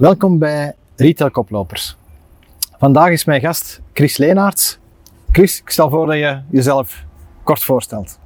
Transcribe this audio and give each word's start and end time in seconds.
Welkom 0.00 0.38
bij 0.38 0.72
Retail 0.96 1.30
Koplopers. 1.30 1.96
Vandaag 2.78 3.10
is 3.10 3.24
mijn 3.24 3.40
gast 3.40 3.80
Chris 3.92 4.16
Leenaerts. 4.16 4.78
Chris, 5.32 5.60
ik 5.60 5.70
stel 5.70 5.90
voor 5.90 6.06
dat 6.06 6.14
je 6.14 6.40
jezelf 6.50 7.04
kort 7.42 7.64
voorstelt. 7.64 8.18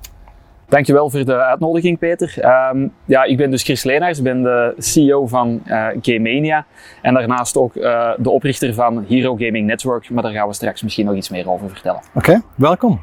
Dankjewel 0.69 1.11
voor 1.11 1.25
de 1.25 1.37
uitnodiging, 1.37 1.99
Peter. 1.99 2.35
Ehm, 2.41 2.89
ja, 3.05 3.25
ik 3.25 3.37
ben 3.37 3.51
dus 3.51 3.63
Chris 3.63 3.85
Leenaars, 3.85 4.19
ik 4.19 4.25
ben 4.25 4.43
de 4.43 4.75
CEO 4.79 5.27
van 5.27 5.63
uh, 5.67 5.87
Gamemania 6.01 6.67
en 7.03 7.15
daarnaast 7.15 7.57
ook 7.57 7.75
uh, 7.75 8.11
de 8.19 8.31
oprichter 8.31 8.75
van 8.75 9.05
Hero 9.09 9.37
Gaming 9.37 9.67
Network, 9.67 10.11
maar 10.11 10.23
daar 10.23 10.33
gaan 10.33 10.49
we 10.49 10.55
straks 10.55 10.83
misschien 10.83 11.07
nog 11.07 11.15
iets 11.15 11.29
meer 11.29 11.51
over 11.51 11.71
vertellen. 11.71 12.01
Oké, 12.15 12.43
welkom. 12.55 13.01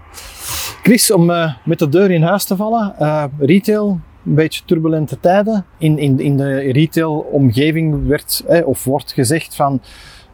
Chris, 0.84 1.12
om 1.12 1.30
uh, 1.30 1.54
met 1.66 1.80
de 1.80 1.90
deur 1.90 2.12
in 2.12 2.24
huis 2.24 2.44
te 2.44 2.56
vallen, 2.56 2.96
retail, 3.40 4.00
een 4.26 4.36
beetje 4.36 4.62
turbulente 4.66 5.20
tijden. 5.20 5.66
In, 5.78 5.98
in, 5.98 6.20
in 6.20 6.38
de 6.38 6.58
retail-omgeving 6.58 8.08
werd 8.08 8.44
eh, 8.48 8.68
of 8.68 8.84
wordt 8.84 9.12
gezegd 9.12 9.56
van 9.56 9.82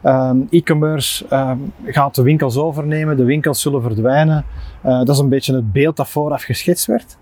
um, 0.04 0.46
e-commerce 0.50 1.26
um, 1.32 1.72
gaat 1.84 2.14
de 2.14 2.22
winkels 2.22 2.56
overnemen, 2.56 3.16
de 3.16 3.24
winkels 3.24 3.60
zullen 3.60 3.82
verdwijnen. 3.82 4.44
Uh, 4.86 4.98
dat 4.98 5.08
is 5.08 5.18
een 5.18 5.28
beetje 5.28 5.54
het 5.54 5.72
beeld 5.72 5.96
dat 5.96 6.08
vooraf 6.08 6.42
geschetst 6.42 6.86
werd. 6.86 7.16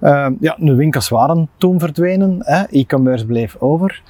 Uh, 0.00 0.26
ja, 0.40 0.56
de 0.58 0.74
winkels 0.74 1.08
waren 1.08 1.48
toen 1.56 1.78
verdwenen, 1.78 2.40
e-commerce 2.70 3.26
bleef 3.26 3.56
over. 3.58 4.02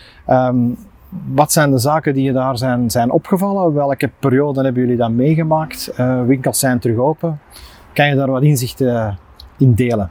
Wat 1.34 1.52
zijn 1.52 1.70
de 1.70 1.78
zaken 1.78 2.14
die 2.14 2.22
je 2.22 2.32
daar 2.32 2.58
zijn, 2.58 2.90
zijn 2.90 3.10
opgevallen? 3.10 3.74
Welke 3.74 4.10
periode 4.18 4.62
hebben 4.62 4.82
jullie 4.82 4.96
dan 4.96 5.16
meegemaakt? 5.16 5.92
Uh, 5.98 6.24
winkels 6.24 6.58
zijn 6.58 6.78
terug 6.78 6.96
open. 6.96 7.40
Kan 7.92 8.08
je 8.08 8.14
daar 8.14 8.30
wat 8.30 8.42
inzicht 8.42 8.80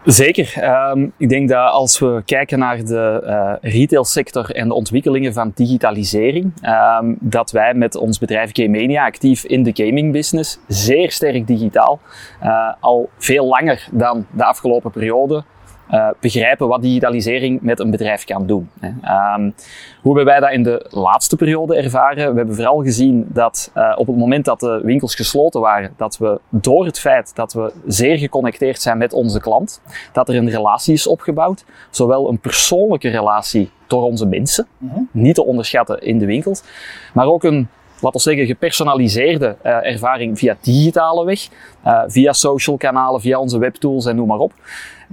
Zeker. 0.06 0.54
Um, 0.92 1.14
ik 1.18 1.30
denk 1.30 1.50
dat 1.50 1.72
als 1.72 2.00
we 2.00 2.22
kijken 2.26 2.60
naar 2.60 2.86
de 2.86 3.22
uh, 3.26 3.72
retailsector 3.72 4.52
en 4.52 4.68
de 4.68 4.74
ontwikkelingen 4.74 5.34
van 5.34 5.52
digitalisering, 5.56 6.54
um, 7.02 7.18
dat 7.20 7.52
wij 7.52 7.74
met 7.74 7.96
ons 7.96 8.20
bedrijf 8.20 8.50
Gamemania 8.54 9.06
actief 9.06 9.44
in 9.44 9.64
de 9.64 9.72
gaming 9.74 10.12
business, 10.12 10.60
zeer 10.68 11.12
sterk 11.12 11.48
digitaal, 11.48 12.00
uh, 12.44 12.74
al 12.80 13.10
veel 13.18 13.46
langer 13.46 13.88
dan 13.92 14.26
de 14.32 14.44
afgelopen 14.44 14.92
periode 14.92 15.44
uh, 15.92 16.10
begrijpen 16.20 16.68
wat 16.68 16.82
digitalisering 16.82 17.62
met 17.62 17.80
een 17.80 17.92
bedrijf 17.92 18.24
kan 18.24 18.46
doen. 18.46 18.70
Um, 18.82 19.54
hoe 20.02 20.16
hebben 20.16 20.26
wij 20.26 20.40
dat 20.40 20.52
in 20.52 20.64
de 20.64 20.86
laatste 20.90 21.36
periode 21.36 21.76
ervaren? 21.76 22.32
We 22.32 22.38
hebben 22.38 22.56
vooral 22.56 22.84
gezien 22.84 23.26
dat 23.30 23.72
uh, 23.76 23.94
op 23.96 24.08
het 24.08 24.16
moment 24.16 24.46
dat 24.46 24.60
de 24.60 24.82
winkels 24.84 25.16
gesloten 25.16 25.62
waren, 25.62 25.94
dat 25.98 26.18
we 26.18 26.40
door 26.50 26.86
het 26.86 27.00
feit 27.00 27.36
dat 27.36 27.54
we 27.54 27.72
zeer 27.88 28.18
geconnecteerd 28.18 28.82
zijn 28.82 28.98
met 28.98 29.14
onze 29.14 29.40
klant, 29.40 29.82
dat 30.14 30.30
er 30.30 30.36
een 30.36 30.50
relatie 30.50 30.94
is 30.94 31.08
opgebouwd. 31.08 31.66
Zowel 31.90 32.30
een 32.30 32.40
persoonlijke 32.40 33.10
relatie 33.10 33.70
door 33.88 34.04
onze 34.04 34.26
mensen, 34.26 34.68
mm 34.78 34.90
-hmm. 34.90 35.10
niet 35.12 35.36
te 35.36 35.46
onderschatten 35.46 36.02
in 36.02 36.20
de 36.20 36.26
winkels, 36.26 36.64
maar 37.14 37.26
ook 37.26 37.44
een 37.44 37.68
laten 38.02 38.20
we 38.20 38.30
zeggen, 38.30 38.46
gepersonaliseerde 38.46 39.56
uh, 39.66 39.86
ervaring 39.86 40.38
via 40.40 40.58
digitale 40.62 41.26
weg, 41.26 41.48
uh, 41.86 42.04
via 42.08 42.34
social 42.34 42.78
kanalen, 42.78 43.22
via 43.22 43.40
onze 43.40 43.58
webtools 43.58 44.06
en 44.06 44.16
noem 44.16 44.28
maar 44.28 44.38
op 44.38 44.54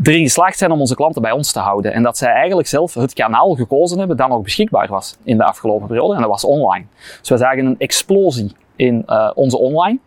erin 0.02 0.22
geslaagd 0.22 0.58
zijn 0.58 0.70
om 0.70 0.80
onze 0.80 0.94
klanten 0.94 1.22
bij 1.22 1.32
ons 1.32 1.52
te 1.52 1.58
houden. 1.58 1.92
En 1.92 2.02
dat 2.02 2.18
zij 2.18 2.32
eigenlijk 2.32 2.68
zelf 2.68 2.94
het 2.94 3.12
kanaal 3.12 3.54
gekozen 3.54 3.98
hebben 3.98 4.16
dat 4.16 4.28
nog 4.28 4.42
beschikbaar 4.42 4.88
was 4.88 5.16
in 5.22 5.36
de 5.36 5.44
afgelopen 5.44 5.86
periode. 5.86 6.14
En 6.14 6.20
dat 6.20 6.30
was 6.30 6.44
online. 6.44 6.84
Dus 7.20 7.28
we 7.28 7.36
zagen 7.36 7.66
een 7.66 7.78
explosie 7.78 8.52
in 8.76 9.04
uh, 9.06 9.30
onze 9.34 9.58
online. 9.58 9.98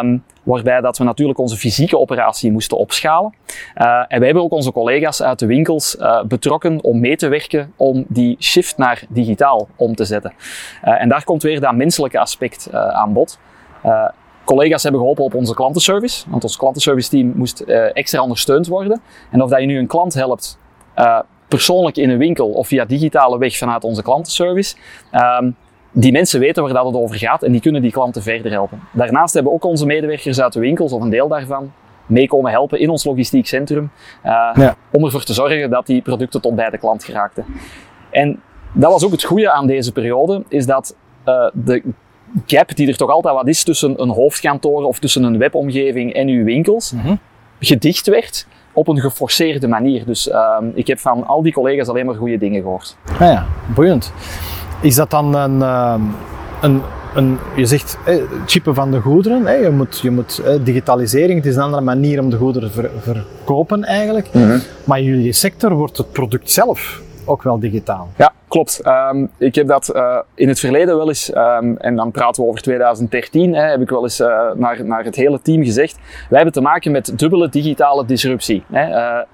Um, 0.00 0.24
waarbij 0.42 0.80
dat 0.80 0.98
we 0.98 1.04
natuurlijk 1.04 1.38
onze 1.38 1.56
fysieke 1.56 1.98
operatie 1.98 2.52
moesten 2.52 2.78
opschalen. 2.78 3.34
Uh, 3.76 3.98
en 4.08 4.18
wij 4.18 4.26
hebben 4.26 4.42
ook 4.42 4.52
onze 4.52 4.72
collega's 4.72 5.22
uit 5.22 5.38
de 5.38 5.46
winkels 5.46 5.96
uh, 5.96 6.22
betrokken 6.22 6.82
om 6.82 7.00
mee 7.00 7.16
te 7.16 7.28
werken 7.28 7.72
om 7.76 8.04
die 8.08 8.36
shift 8.40 8.76
naar 8.76 9.02
digitaal 9.08 9.68
om 9.76 9.94
te 9.94 10.04
zetten. 10.04 10.32
En 10.80 11.08
daar 11.08 11.24
komt 11.24 11.42
weer 11.42 11.60
dat 11.60 11.74
menselijke 11.74 12.18
aspect 12.18 12.72
aan 12.72 13.12
bod 13.12 13.38
collega's 14.48 14.82
hebben 14.82 15.00
geholpen 15.00 15.24
op 15.24 15.34
onze 15.34 15.54
klantenservice. 15.54 16.30
Want 16.30 16.42
ons 16.42 16.56
klantenservice 16.56 17.08
team 17.08 17.32
moest 17.34 17.62
uh, 17.66 17.96
extra 17.96 18.22
ondersteund 18.22 18.66
worden. 18.66 19.00
En 19.30 19.42
of 19.42 19.50
dat 19.50 19.60
je 19.60 19.66
nu 19.66 19.78
een 19.78 19.86
klant 19.86 20.14
helpt, 20.14 20.58
uh, 20.96 21.20
persoonlijk 21.48 21.96
in 21.96 22.10
een 22.10 22.18
winkel 22.18 22.48
of 22.48 22.66
via 22.66 22.84
digitale 22.84 23.38
weg 23.38 23.56
vanuit 23.56 23.84
onze 23.84 24.02
klantenservice. 24.02 24.76
Um, 25.40 25.56
die 25.92 26.12
mensen 26.12 26.40
weten 26.40 26.62
waar 26.62 26.72
dat 26.72 26.84
het 26.84 26.94
over 26.94 27.16
gaat 27.16 27.42
en 27.42 27.52
die 27.52 27.60
kunnen 27.60 27.82
die 27.82 27.90
klanten 27.90 28.22
verder 28.22 28.52
helpen. 28.52 28.80
Daarnaast 28.92 29.34
hebben 29.34 29.52
ook 29.52 29.64
onze 29.64 29.86
medewerkers 29.86 30.40
uit 30.40 30.52
de 30.52 30.60
winkels, 30.60 30.92
of 30.92 31.02
een 31.02 31.10
deel 31.10 31.28
daarvan, 31.28 31.72
meekomen 32.06 32.50
helpen 32.50 32.78
in 32.78 32.90
ons 32.90 33.04
logistiek 33.04 33.46
centrum. 33.46 33.90
Uh, 34.24 34.30
ja. 34.54 34.76
Om 34.92 35.04
ervoor 35.04 35.24
te 35.24 35.32
zorgen 35.32 35.70
dat 35.70 35.86
die 35.86 36.02
producten 36.02 36.40
tot 36.40 36.54
bij 36.54 36.70
de 36.70 36.78
klant 36.78 37.04
geraakten. 37.04 37.44
En 38.10 38.40
dat 38.72 38.92
was 38.92 39.04
ook 39.04 39.12
het 39.12 39.24
goede 39.24 39.50
aan 39.50 39.66
deze 39.66 39.92
periode, 39.92 40.42
is 40.48 40.66
dat 40.66 40.96
de 41.52 41.82
gap 42.46 42.76
die 42.76 42.88
er 42.88 42.96
toch 42.96 43.10
altijd 43.10 43.34
wat 43.34 43.48
is 43.48 43.62
tussen 43.62 44.02
een 44.02 44.08
hoofdkantoor 44.08 44.84
of 44.84 44.98
tussen 44.98 45.22
een 45.22 45.38
webomgeving 45.38 46.12
en 46.12 46.28
uw 46.28 46.44
winkels, 46.44 46.92
mm 46.92 47.00
-hmm. 47.00 47.18
gedicht 47.60 48.06
werd 48.06 48.46
op 48.72 48.88
een 48.88 49.00
geforceerde 49.00 49.68
manier. 49.68 50.04
Dus 50.04 50.28
uh, 50.28 50.56
ik 50.74 50.86
heb 50.86 50.98
van 50.98 51.26
al 51.26 51.42
die 51.42 51.52
collega's 51.52 51.88
alleen 51.88 52.06
maar 52.06 52.14
goede 52.14 52.38
dingen 52.38 52.62
gehoord. 52.62 52.96
Ah 53.12 53.18
ja, 53.18 53.46
boeiend. 53.74 54.12
Is 54.80 54.94
dat 54.94 55.10
dan 55.10 55.34
een, 55.34 55.56
uh, 55.58 55.94
een, 56.60 56.82
een 57.14 57.38
je 57.56 57.66
zegt 57.66 57.98
eh, 58.04 58.16
chippen 58.46 58.74
van 58.74 58.90
de 58.90 59.00
goederen, 59.00 59.46
eh, 59.46 59.62
je 59.62 59.70
moet, 59.70 59.98
je 60.02 60.10
moet 60.10 60.38
eh, 60.38 60.54
digitalisering, 60.64 61.38
het 61.38 61.46
is 61.46 61.56
een 61.56 61.62
andere 61.62 61.82
manier 61.82 62.20
om 62.20 62.30
de 62.30 62.36
goederen 62.36 62.72
te 62.72 62.74
ver, 62.74 62.90
verkopen 63.00 63.84
eigenlijk. 63.84 64.28
Mm 64.32 64.42
-hmm. 64.42 64.60
Maar 64.84 64.98
in 64.98 65.04
jullie 65.04 65.32
sector 65.32 65.74
wordt 65.74 65.96
het 65.96 66.12
product 66.12 66.50
zelf 66.50 67.02
ook 67.28 67.42
wel 67.42 67.58
digitaal. 67.58 68.08
Ja, 68.16 68.32
klopt. 68.48 68.80
Um, 68.86 69.30
ik 69.38 69.54
heb 69.54 69.66
dat 69.66 69.92
uh, 69.94 70.18
in 70.34 70.48
het 70.48 70.60
verleden 70.60 70.96
wel 70.96 71.08
eens, 71.08 71.34
um, 71.34 71.76
en 71.76 71.96
dan 71.96 72.10
praten 72.10 72.42
we 72.42 72.48
over 72.48 72.62
2013, 72.62 73.54
hè, 73.54 73.62
heb 73.62 73.80
ik 73.80 73.90
wel 73.90 74.02
eens 74.02 74.20
uh, 74.20 74.50
naar, 74.54 74.84
naar 74.84 75.04
het 75.04 75.16
hele 75.16 75.40
team 75.42 75.64
gezegd. 75.64 75.98
Wij 76.28 76.36
hebben 76.36 76.52
te 76.52 76.60
maken 76.60 76.92
met 76.92 77.18
dubbele 77.18 77.48
digitale 77.48 78.04
disruptie. 78.04 78.64
Hè. 78.72 78.88
Uh, 78.88 79.24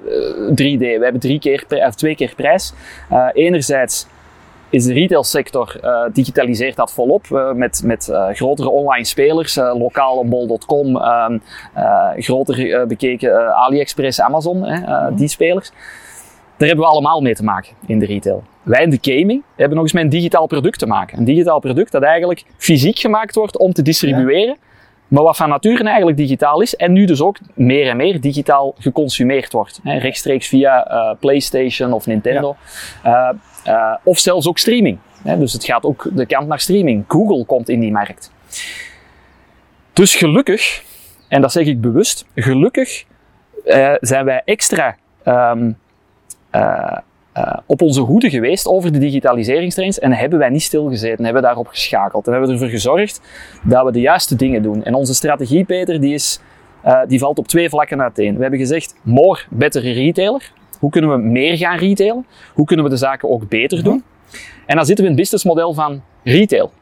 3D, 0.50 0.78
we 0.78 0.98
hebben 1.00 1.20
drie 1.20 1.38
keer, 1.38 1.64
of 1.68 1.94
twee 1.94 2.14
keer 2.14 2.32
prijs. 2.36 2.72
Enerzijds 3.32 4.06
is 4.74 4.84
de 4.84 4.92
retailsector 4.92 5.76
uh, 5.84 6.02
digitaliseert 6.12 6.76
dat 6.76 6.92
volop 6.92 7.26
uh, 7.32 7.52
met, 7.52 7.82
met 7.84 8.08
uh, 8.10 8.28
grotere 8.32 8.68
online 8.68 9.04
spelers, 9.04 9.54
lokaal 9.56 10.16
op 10.16 10.30
bol.com, 10.30 10.96
ehm, 10.96 11.38
groter 12.16 12.86
bekeken 12.86 13.54
AliExpress, 13.54 14.20
Amazon, 14.20 14.64
hè, 14.64 15.14
die 15.14 15.28
spelers. 15.28 15.72
Daar 16.56 16.68
hebben 16.68 16.86
we 16.86 16.90
allemaal 16.90 17.20
mee 17.20 17.34
te 17.34 17.44
maken 17.44 17.72
in 17.86 17.98
de 17.98 18.06
retail. 18.06 18.44
Wij 18.62 18.82
in 18.82 18.90
de 18.90 18.98
gaming 19.00 19.42
hebben 19.56 19.74
nog 19.74 19.84
eens 19.84 19.92
met 19.92 20.02
een 20.02 20.08
digitaal 20.08 20.46
product 20.46 20.78
te 20.78 20.86
maken. 20.86 21.18
Een 21.18 21.24
digitaal 21.24 21.60
product 21.60 21.92
dat 21.92 22.02
eigenlijk 22.02 22.44
fysiek 22.56 22.98
gemaakt 22.98 23.34
wordt 23.34 23.58
om 23.58 23.72
te 23.72 23.82
distribueren. 23.82 24.46
Ja. 24.46 24.56
Maar 25.08 25.22
wat 25.22 25.36
van 25.36 25.48
nature 25.48 25.84
eigenlijk 25.84 26.16
digitaal 26.16 26.60
is 26.60 26.76
en 26.76 26.92
nu 26.92 27.04
dus 27.04 27.20
ook 27.20 27.38
meer 27.54 27.88
en 27.88 27.96
meer 27.96 28.20
digitaal 28.20 28.74
geconsumeerd 28.78 29.52
wordt. 29.52 29.80
Hè, 29.82 29.98
rechtstreeks 29.98 30.48
via 30.48 30.90
uh, 30.90 31.18
PlayStation 31.20 31.92
of 31.92 32.06
Nintendo. 32.06 32.56
Ja. 33.04 33.30
Uh, 33.66 33.72
uh, 33.74 33.94
of 34.02 34.18
zelfs 34.18 34.48
ook 34.48 34.58
streaming. 34.58 34.98
Hè, 35.22 35.38
dus 35.38 35.52
het 35.52 35.64
gaat 35.64 35.84
ook 35.84 36.08
de 36.12 36.26
kant 36.26 36.48
naar 36.48 36.60
streaming. 36.60 37.04
Google 37.08 37.44
komt 37.44 37.68
in 37.68 37.80
die 37.80 37.92
markt. 37.92 38.32
Dus 39.92 40.14
gelukkig, 40.14 40.82
en 41.28 41.40
dat 41.40 41.52
zeg 41.52 41.66
ik 41.66 41.80
bewust, 41.80 42.26
gelukkig 42.34 43.04
zijn 44.00 44.24
wij 44.24 44.42
extra 44.44 44.96
um, 45.24 45.78
uh, 46.54 46.96
uh, 47.36 47.56
op 47.66 47.82
onze 47.82 48.00
hoede 48.00 48.30
geweest 48.30 48.66
over 48.66 48.92
de 48.92 48.98
digitaliseringstrends 48.98 49.98
en 49.98 50.12
hebben 50.12 50.38
wij 50.38 50.48
niet 50.48 50.62
stilgezeten, 50.62 51.24
hebben 51.24 51.42
daarop 51.42 51.66
geschakeld 51.66 52.26
en 52.26 52.32
hebben 52.32 52.50
ervoor 52.50 52.68
gezorgd 52.68 53.20
dat 53.62 53.84
we 53.84 53.92
de 53.92 54.00
juiste 54.00 54.36
dingen 54.36 54.62
doen. 54.62 54.84
En 54.84 54.94
onze 54.94 55.14
strategie, 55.14 55.64
Peter, 55.64 56.00
die, 56.00 56.14
is, 56.14 56.40
uh, 56.86 57.00
die 57.08 57.18
valt 57.18 57.38
op 57.38 57.48
twee 57.48 57.68
vlakken 57.68 58.02
uiteen. 58.02 58.34
We 58.34 58.40
hebben 58.40 58.58
gezegd, 58.58 58.94
more, 59.02 59.40
better 59.50 59.82
retailer. 59.82 60.52
Hoe 60.78 60.90
kunnen 60.90 61.10
we 61.10 61.16
meer 61.16 61.56
gaan 61.56 61.78
retailen? 61.78 62.26
Hoe 62.54 62.66
kunnen 62.66 62.84
we 62.84 62.90
de 62.90 62.96
zaken 62.96 63.30
ook 63.30 63.48
beter 63.48 63.82
doen? 63.82 64.04
En 64.66 64.76
dan 64.76 64.86
zitten 64.86 65.04
we 65.04 65.10
in 65.10 65.16
het 65.16 65.22
businessmodel 65.22 65.74
van 65.74 66.02
retail. 66.22 66.72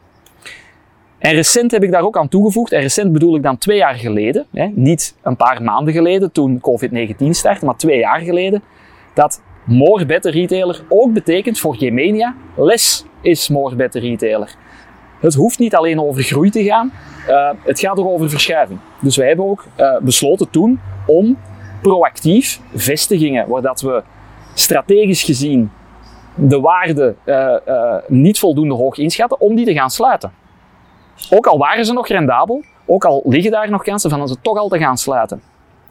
En 1.19 1.35
recent 1.35 1.71
heb 1.71 1.83
ik 1.83 1.91
daar 1.91 2.03
ook 2.03 2.17
aan 2.17 2.29
toegevoegd, 2.29 2.73
en 2.73 2.81
recent 2.81 3.13
bedoel 3.13 3.37
ik 3.37 3.43
dan 3.43 3.59
twee 3.59 3.77
jaar 3.77 3.95
geleden, 3.95 4.47
hè, 4.53 4.67
niet 4.75 5.15
een 5.23 5.37
paar 5.37 5.63
maanden 5.63 5.95
geleden 5.95 6.33
toen 6.33 6.61
COVID-19 6.61 7.29
startte, 7.29 7.65
maar 7.65 7.77
twee 7.77 7.99
jaar 7.99 8.21
geleden, 8.21 8.63
dat 9.15 9.43
more 9.65 10.07
better 10.07 10.33
retailer 10.33 10.85
ook 10.89 11.13
betekent 11.13 11.59
voor 11.59 11.77
Gemenia 11.77 12.35
less 12.57 13.05
is 13.21 13.49
more 13.49 13.75
better 13.75 14.01
retailer. 14.01 14.55
Het 15.21 15.35
hoeft 15.35 15.59
niet 15.59 15.75
alleen 15.75 16.01
over 16.01 16.23
groei 16.23 16.51
te 16.51 16.65
gaan, 16.65 16.93
uh, 17.29 17.51
het 17.63 17.81
gaat 17.81 17.99
ook 17.99 18.09
over 18.09 18.31
verschuiving. 18.31 18.79
Dus 19.01 19.17
wij 19.17 19.27
hebben 19.27 19.45
ook 19.45 19.65
uh, 19.77 19.97
besloten 20.01 20.51
toen 20.51 20.81
om 21.07 21.39
proactief 21.83 22.61
vestigingen, 22.75 23.49
waar 23.49 23.63
dat 23.63 23.81
we 23.81 24.03
strategisch 24.55 25.23
gezien 25.23 25.71
de 26.35 26.61
waarde 26.61 27.15
uh, 27.25 27.55
niet 28.09 28.39
voldoende 28.39 28.75
hoog 28.75 28.99
inschatten, 28.99 29.41
om 29.41 29.55
die 29.55 29.65
te 29.65 29.73
gaan 29.73 29.91
sluiten. 29.91 30.33
Ook 31.31 31.47
al 31.47 31.59
waren 31.59 31.85
ze 31.85 31.93
nog 31.93 32.09
rendabel, 32.09 32.65
ook 32.87 33.05
al 33.05 33.23
liggen 33.25 33.51
daar 33.51 33.71
nog 33.71 33.83
kansen 33.83 34.11
van 34.11 34.29
ze 34.29 34.37
toch 34.43 34.59
al 34.59 34.69
te 34.69 34.79
gaan 34.79 34.99
sluiten. 34.99 35.43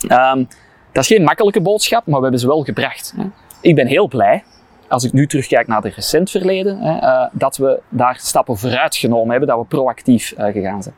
Um, 0.09 0.47
dat 0.91 1.03
is 1.03 1.07
geen 1.07 1.23
makkelijke 1.23 1.61
boodschap, 1.61 2.05
maar 2.05 2.15
we 2.15 2.21
hebben 2.21 2.39
ze 2.39 2.47
wel 2.47 2.63
gebracht. 2.63 3.13
Hè. 3.17 3.23
Ik 3.61 3.75
ben 3.75 3.87
heel 3.87 4.07
blij 4.07 4.43
als 4.87 5.03
ik 5.03 5.13
nu 5.13 5.27
terugkijk 5.27 5.67
naar 5.67 5.81
het 5.81 5.95
recent 5.95 6.31
verleden, 6.31 6.79
hè, 6.79 6.95
uh, 6.95 7.27
dat 7.31 7.57
we 7.57 7.79
daar 7.89 8.17
stappen 8.21 8.57
vooruit 8.57 8.95
genomen 8.95 9.29
hebben, 9.29 9.47
dat 9.47 9.57
we 9.57 9.65
proactief 9.65 10.33
uh, 10.37 10.45
gegaan 10.45 10.83
zijn. 10.83 10.95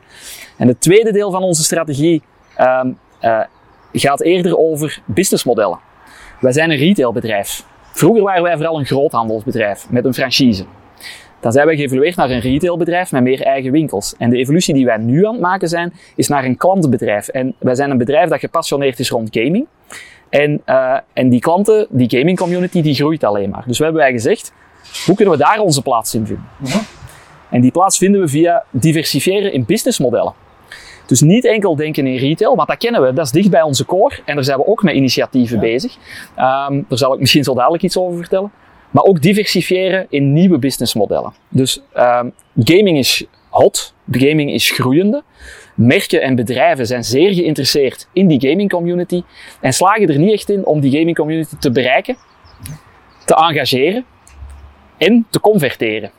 En 0.57 0.68
het 0.68 0.81
tweede 0.81 1.12
deel 1.12 1.31
van 1.31 1.44
onze 1.44 1.63
strategie 1.63 2.21
um, 2.60 2.98
gaat 3.94 4.21
eerder 4.21 4.57
over 4.57 5.01
businessmodellen. 5.06 5.80
Wij 6.39 6.51
zijn 6.51 6.71
een 6.71 6.77
retailbedrijf. 6.77 7.65
Vroeger 7.92 8.24
waren 8.24 8.44
wij 8.44 8.56
vooral 8.56 8.80
een 8.80 8.86
groothandelsbedrijf 8.86 9.89
met 9.89 10.06
een 10.06 10.13
franchise. 10.13 10.66
Dan 11.39 11.51
zijn 11.51 11.66
wij 11.66 11.75
geëvolueerd 11.75 12.16
naar 12.16 12.30
een 12.30 12.39
retailbedrijf 12.39 13.12
met 13.12 13.24
meer 13.24 13.42
eigen 13.42 13.71
winkels. 13.71 14.16
En 14.18 14.30
de 14.30 14.38
evolutie 14.38 14.74
die 14.74 14.86
wij 14.86 14.98
nu 14.98 15.25
aan 15.25 15.33
het 15.33 15.42
maken 15.42 15.68
zijn, 15.68 15.94
is 16.16 16.27
naar 16.27 16.44
een 16.44 16.57
klantenbedrijf. 16.57 17.27
En 17.27 17.56
wij 17.59 17.75
zijn 17.75 17.92
een 17.92 17.98
bedrijf 17.98 18.30
dat 18.30 18.39
gepassioneerd 18.39 19.00
is 19.00 19.09
rond 19.09 19.30
gaming. 19.31 19.68
En, 20.33 20.62
uh, 20.65 20.97
en 21.13 21.30
die 21.30 21.39
klanten, 21.39 21.88
die 21.89 22.09
gaming 22.09 22.38
community, 22.38 22.81
die 22.81 22.95
groeit 22.95 23.24
alleen 23.24 23.50
maar. 23.50 23.63
Dus 23.68 23.77
we 23.77 23.83
hebben 23.83 24.01
wij 24.01 24.12
gezegd, 24.12 24.53
hoe 25.06 25.15
kunnen 25.15 25.33
we 25.38 25.44
daar 25.44 25.59
onze 25.59 25.81
plaats 25.81 26.15
in 26.15 26.25
vinden? 26.25 26.45
Uh 26.65 26.75
En 27.50 27.62
die 27.62 27.71
plaats 27.71 27.97
vinden 27.97 28.21
we 28.21 28.27
via 28.27 28.63
diversifiëren 28.69 29.53
in 29.53 29.65
businessmodellen. 29.65 30.33
Dus 31.06 31.21
niet 31.21 31.45
enkel 31.45 31.75
denken 31.75 32.07
in 32.07 32.18
retail, 32.18 32.56
want 32.56 32.68
dat 32.68 32.77
kennen 32.77 33.01
we, 33.01 33.13
dat 33.13 33.25
is 33.25 33.31
dicht 33.31 33.50
bij 33.50 33.62
onze 33.62 33.85
core. 33.85 34.15
En 34.25 34.35
daar 34.35 34.44
zijn 34.44 34.57
we 34.57 34.68
ook 34.68 34.83
met 34.83 34.95
initiatieven 34.95 35.56
ja. 35.56 35.62
bezig. 35.62 35.95
Um, 36.38 36.85
daar 36.88 36.97
zal 36.97 37.13
ik 37.13 37.19
misschien 37.19 37.44
zo 37.44 37.53
dadelijk 37.53 37.83
iets 37.83 37.97
over 37.97 38.18
vertellen. 38.18 38.51
Maar 38.91 39.03
ook 39.03 39.21
diversifiëren 39.21 40.06
in 40.09 40.33
nieuwe 40.33 40.57
businessmodellen. 40.57 41.33
Dus 41.50 41.81
um, 41.97 42.33
gaming 42.56 42.97
is 42.97 43.25
hot, 43.50 43.94
de 44.03 44.19
gaming 44.19 44.51
is 44.51 44.71
groeiende. 44.71 45.24
Merken 45.74 46.22
en 46.22 46.36
bedrijven 46.36 46.86
zijn 46.86 47.04
zeer 47.04 47.34
geïnteresseerd 47.34 48.08
in 48.14 48.28
die 48.28 48.50
gaming 48.50 48.70
community 48.70 49.24
en 49.62 49.74
slagen 49.74 50.08
er 50.08 50.20
niet 50.20 50.34
echt 50.34 50.50
in 50.50 50.66
om 50.66 50.80
die 50.80 50.98
gaming 50.98 51.16
community 51.16 51.56
te 51.60 51.72
bereiken, 51.72 52.18
te 53.25 53.36
engageren 53.36 54.06
en 54.98 55.25
te 55.30 55.40
converteren. 55.40 56.12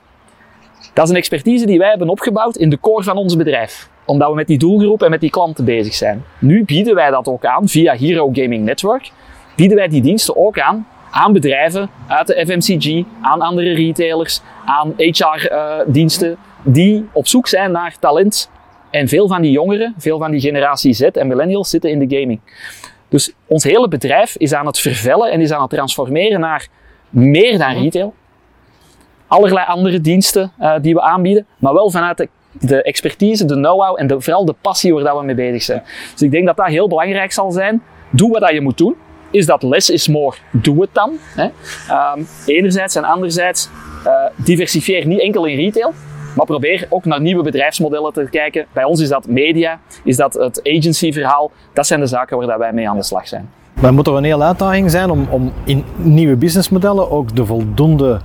Dat 0.95 1.05
is 1.05 1.11
een 1.11 1.17
expertise 1.17 1.67
die 1.67 1.79
wij 1.79 1.89
hebben 1.89 2.09
opgebouwd 2.09 2.56
in 2.56 2.71
de 2.71 2.81
core 2.81 3.03
van 3.03 3.17
ons 3.17 3.37
bedrijf 3.37 3.93
omdat 4.05 4.29
we 4.29 4.35
met 4.35 4.47
die 4.47 4.59
doelgroep 4.59 5.03
en 5.03 5.11
met 5.11 5.21
die 5.21 5.31
klanten 5.31 5.65
bezig 5.65 5.95
zijn. 5.95 6.25
Nu 6.39 6.65
bieden 6.65 6.95
wij 6.95 7.11
dat 7.11 7.29
ook 7.29 7.45
aan 7.45 7.69
via 7.69 7.95
Hero 7.95 8.31
Gaming 8.33 8.65
Network. 8.65 9.11
Bieden 9.57 9.77
wij 9.77 9.89
die 9.89 10.03
diensten 10.03 10.37
ook 10.37 10.59
aan 10.59 10.87
aan 11.11 11.33
bedrijven 11.33 11.91
uit 12.07 12.27
de 12.27 12.47
FMCG, 12.47 13.05
aan 13.21 13.41
andere 13.41 13.75
retailers, 13.75 14.41
aan 14.65 14.95
HR-diensten 14.97 16.31
uh, 16.31 16.37
die 16.62 17.09
op 17.12 17.27
zoek 17.27 17.47
zijn 17.47 17.73
naar 17.73 17.97
talent. 17.99 18.50
En 18.94 19.08
veel 19.08 19.29
van 19.29 19.43
die 19.43 19.50
jongeren, 19.50 19.94
veel 19.99 20.19
van 20.19 20.31
die 20.31 20.41
generatie 20.41 20.93
Z 20.93 21.00
en 21.00 21.26
millennials 21.26 21.70
zitten 21.70 21.91
in 21.91 22.06
de 22.06 22.19
gaming. 22.19 22.41
Dus 23.08 23.32
ons 23.46 23.64
hele 23.64 23.88
bedrijf 23.88 24.37
is 24.37 24.52
aan 24.52 24.67
het 24.67 24.79
vervellen 24.79 25.31
en 25.31 25.41
is 25.41 25.52
aan 25.52 25.61
het 25.61 25.70
transformeren 25.70 26.41
naar 26.41 26.69
meer 27.11 27.58
dan 27.58 27.73
retail. 27.73 28.14
Allerlei 29.26 29.67
andere 29.67 30.00
diensten 30.00 30.52
uh, 30.61 30.75
die 30.81 30.94
we 30.94 31.00
aanbieden, 31.00 31.46
maar 31.58 31.73
wel 31.73 31.91
vanuit 31.91 32.17
de 32.17 32.29
de 32.61 32.82
expertise, 32.82 33.44
de 33.44 33.55
know-how 33.55 33.99
en 33.99 34.06
de, 34.06 34.20
vooral 34.20 34.44
de 34.44 34.55
passie 34.61 34.94
waar 34.94 35.17
we 35.17 35.25
mee 35.25 35.35
bezig 35.35 35.62
zijn. 35.62 35.82
Dus 36.12 36.23
ik 36.23 36.31
denk 36.31 36.47
dat 36.47 36.56
dat 36.56 36.67
heel 36.67 36.88
belangrijk 36.88 37.32
zal 37.32 37.50
zijn. 37.50 37.82
Doe 38.11 38.38
wat 38.38 38.50
je 38.50 38.61
moet 38.61 38.79
doen. 38.79 38.94
Is 39.31 39.47
dat 39.47 39.62
less 39.62 39.90
is 39.90 40.08
more? 40.08 40.37
Doe 40.50 40.81
het 40.81 40.90
dan. 40.93 41.19
Hè. 41.20 41.44
Um, 42.14 42.26
enerzijds 42.47 42.94
en 42.94 43.05
anderzijds 43.05 43.69
uh, 44.06 44.12
diversifieer 44.37 45.06
niet 45.06 45.20
enkel 45.20 45.44
in 45.44 45.56
retail, 45.56 45.93
maar 46.35 46.47
probeer 46.47 46.87
ook 46.89 47.05
naar 47.05 47.21
nieuwe 47.21 47.43
bedrijfsmodellen 47.43 48.13
te 48.13 48.27
kijken. 48.31 48.67
Bij 48.73 48.85
ons 48.85 49.01
is 49.01 49.09
dat 49.09 49.27
media, 49.27 49.79
is 50.05 50.17
dat 50.17 50.35
het 50.35 50.61
agency-verhaal. 50.65 51.51
Dat 51.73 51.87
zijn 51.87 52.01
de 52.01 52.07
zaken 52.07 52.47
waar 52.47 52.59
wij 52.59 52.73
mee 52.73 52.89
aan 52.89 52.97
de 52.97 53.03
slag 53.03 53.29
zijn. 53.29 53.51
Het 53.81 53.91
moet 53.91 54.05
toch 54.05 54.17
een 54.17 54.25
hele 54.25 54.45
uitdaging 54.45 54.91
zijn 54.91 55.11
om, 55.11 55.27
om 55.31 55.53
in 55.65 55.85
nieuwe 55.97 56.37
businessmodellen 56.37 57.11
ook 57.11 57.37
de 57.37 57.47
voldoende 57.47 58.21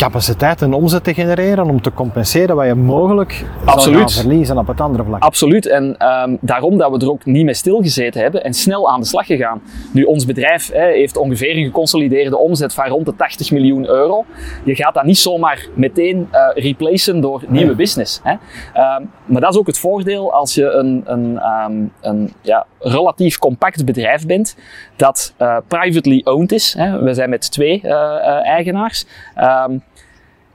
capaciteit 0.00 0.62
en 0.62 0.72
omzet 0.72 1.04
te 1.04 1.14
genereren 1.14 1.68
om 1.70 1.82
te 1.82 1.92
compenseren 1.92 2.56
wat 2.56 2.66
je 2.66 2.74
mogelijk 2.74 3.44
Absoluut. 3.64 4.10
zou 4.10 4.26
verliezen 4.26 4.58
op 4.58 4.66
het 4.66 4.80
andere 4.80 5.04
vlak. 5.04 5.22
Absoluut. 5.22 5.66
En 5.66 5.96
um, 6.22 6.38
daarom 6.40 6.78
dat 6.78 6.90
we 6.90 6.98
er 6.98 7.10
ook 7.10 7.24
niet 7.24 7.44
mee 7.44 7.54
stilgezeten 7.54 8.20
hebben 8.20 8.44
en 8.44 8.54
snel 8.54 8.90
aan 8.90 9.00
de 9.00 9.06
slag 9.06 9.26
gegaan. 9.26 9.62
Nu, 9.92 10.02
ons 10.02 10.24
bedrijf 10.24 10.70
hè, 10.72 10.86
heeft 10.86 11.16
ongeveer 11.16 11.56
een 11.56 11.64
geconsolideerde 11.64 12.36
omzet 12.36 12.74
van 12.74 12.86
rond 12.86 13.06
de 13.06 13.16
80 13.16 13.50
miljoen 13.50 13.86
euro. 13.86 14.24
Je 14.64 14.74
gaat 14.74 14.94
dat 14.94 15.04
niet 15.04 15.18
zomaar 15.18 15.66
meteen 15.74 16.28
uh, 16.32 16.48
replacen 16.54 17.20
door 17.20 17.42
nieuwe 17.48 17.74
business. 17.74 18.20
Hè. 18.22 18.32
Um, 18.32 19.10
maar 19.24 19.40
dat 19.40 19.52
is 19.52 19.58
ook 19.58 19.66
het 19.66 19.78
voordeel 19.78 20.32
als 20.32 20.54
je 20.54 20.70
een, 20.70 21.02
een, 21.04 21.40
um, 21.66 21.92
een 22.00 22.32
ja, 22.40 22.66
relatief 22.78 23.38
compact 23.38 23.84
bedrijf 23.84 24.26
bent 24.26 24.56
dat 24.96 25.34
uh, 25.38 25.56
privately 25.68 26.20
owned 26.24 26.52
is. 26.52 26.74
Hè. 26.78 27.02
We 27.02 27.14
zijn 27.14 27.30
met 27.30 27.50
twee 27.50 27.80
uh, 27.84 28.46
eigenaars. 28.46 29.04
Um, 29.38 29.82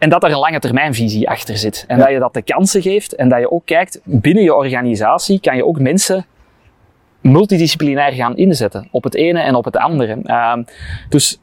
en 0.05 0.11
dat 0.11 0.23
er 0.23 0.31
een 0.31 0.39
lange 0.39 0.59
termijnvisie 0.59 1.29
achter 1.29 1.57
zit. 1.57 1.85
En 1.87 1.97
ja. 1.97 2.03
dat 2.03 2.13
je 2.13 2.19
dat 2.19 2.33
de 2.33 2.41
kansen 2.41 2.81
geeft 2.81 3.15
en 3.15 3.29
dat 3.29 3.39
je 3.39 3.51
ook 3.51 3.65
kijkt, 3.65 3.99
binnen 4.03 4.43
je 4.43 4.53
organisatie 4.53 5.39
kan 5.39 5.55
je 5.55 5.65
ook 5.65 5.79
mensen 5.79 6.25
multidisciplinair 7.21 8.11
gaan 8.11 8.37
inzetten. 8.37 8.87
Op 8.91 9.03
het 9.03 9.15
ene 9.15 9.39
en 9.39 9.55
op 9.55 9.65
het 9.65 9.77
andere. 9.77 10.17
Um, 10.55 10.65
dus 11.09 11.39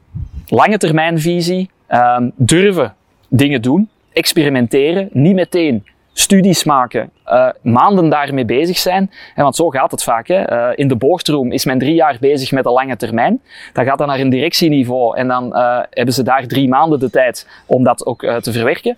lange 0.47 0.77
termijnvisie, 0.77 1.69
um, 1.89 2.31
durven 2.35 2.93
dingen 3.27 3.61
doen, 3.61 3.89
experimenteren, 4.13 5.09
niet 5.11 5.35
meteen 5.35 5.83
studies 6.13 6.63
maken, 6.63 7.09
uh, 7.27 7.49
maanden 7.61 8.09
daarmee 8.09 8.45
bezig 8.45 8.77
zijn. 8.77 9.11
En 9.35 9.43
want 9.43 9.55
zo 9.55 9.69
gaat 9.69 9.91
het 9.91 10.03
vaak. 10.03 10.27
Hè. 10.27 10.51
Uh, 10.51 10.71
in 10.75 10.87
de 10.87 10.95
boardroom 10.95 11.51
is 11.51 11.65
men 11.65 11.79
drie 11.79 11.95
jaar 11.95 12.17
bezig 12.19 12.51
met 12.51 12.65
een 12.65 12.71
lange 12.71 12.95
termijn. 12.95 13.41
Dan 13.73 13.85
gaat 13.85 13.97
dat 13.97 14.07
naar 14.07 14.19
een 14.19 14.29
directieniveau 14.29 15.17
en 15.17 15.27
dan 15.27 15.45
uh, 15.45 15.79
hebben 15.89 16.13
ze 16.13 16.23
daar 16.23 16.47
drie 16.47 16.69
maanden 16.69 16.99
de 16.99 17.09
tijd 17.09 17.47
om 17.65 17.83
dat 17.83 18.05
ook 18.05 18.19
te 18.19 18.51
verwerken. 18.51 18.97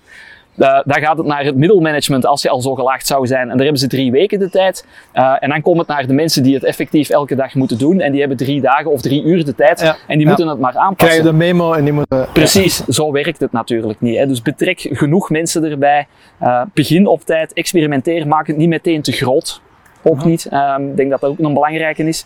Uh, 0.57 0.79
dan 0.85 1.01
gaat 1.01 1.17
het 1.17 1.25
naar 1.25 1.43
het 1.43 1.55
middelmanagement 1.55 2.25
als 2.25 2.41
je 2.41 2.49
al 2.49 2.61
zo 2.61 2.75
gelaagd 2.75 3.07
zou 3.07 3.27
zijn. 3.27 3.41
En 3.41 3.47
daar 3.47 3.57
hebben 3.57 3.77
ze 3.77 3.87
drie 3.87 4.11
weken 4.11 4.39
de 4.39 4.49
tijd. 4.49 4.85
Uh, 5.13 5.35
en 5.39 5.49
dan 5.49 5.61
komt 5.61 5.77
het 5.77 5.87
naar 5.87 6.07
de 6.07 6.13
mensen 6.13 6.43
die 6.43 6.53
het 6.53 6.63
effectief 6.63 7.09
elke 7.09 7.35
dag 7.35 7.55
moeten 7.55 7.77
doen. 7.77 7.99
En 7.99 8.11
die 8.11 8.19
hebben 8.19 8.37
drie 8.37 8.61
dagen 8.61 8.91
of 8.91 9.01
drie 9.01 9.23
uur 9.23 9.45
de 9.45 9.55
tijd. 9.55 9.79
Ja. 9.79 9.95
En 10.07 10.17
die 10.17 10.19
ja. 10.19 10.27
moeten 10.27 10.47
het 10.47 10.59
maar 10.59 10.77
aanpassen. 10.77 11.07
Krijg 11.07 11.15
je 11.15 11.23
de 11.23 11.33
memo 11.33 11.73
en 11.73 11.83
die 11.83 11.93
moeten... 11.93 12.27
Precies, 12.33 12.77
ja. 12.77 12.93
zo 12.93 13.11
werkt 13.11 13.39
het 13.39 13.51
natuurlijk 13.51 14.01
niet. 14.01 14.17
Hè. 14.17 14.27
Dus 14.27 14.41
betrek 14.41 14.87
genoeg 14.91 15.29
mensen 15.29 15.63
erbij. 15.63 16.07
Uh, 16.41 16.61
begin 16.73 17.07
op 17.07 17.21
tijd, 17.21 17.53
experimenteer, 17.53 18.27
maak 18.27 18.47
het 18.47 18.57
niet 18.57 18.69
meteen 18.69 19.01
te 19.01 19.11
groot. 19.11 19.61
Ook 20.03 20.25
niet. 20.25 20.49
Um, 20.51 20.89
ik 20.89 20.97
denk 20.97 21.09
dat 21.09 21.21
dat 21.21 21.29
ook 21.29 21.37
nog 21.37 21.53
belangrijke 21.53 22.07
is. 22.07 22.25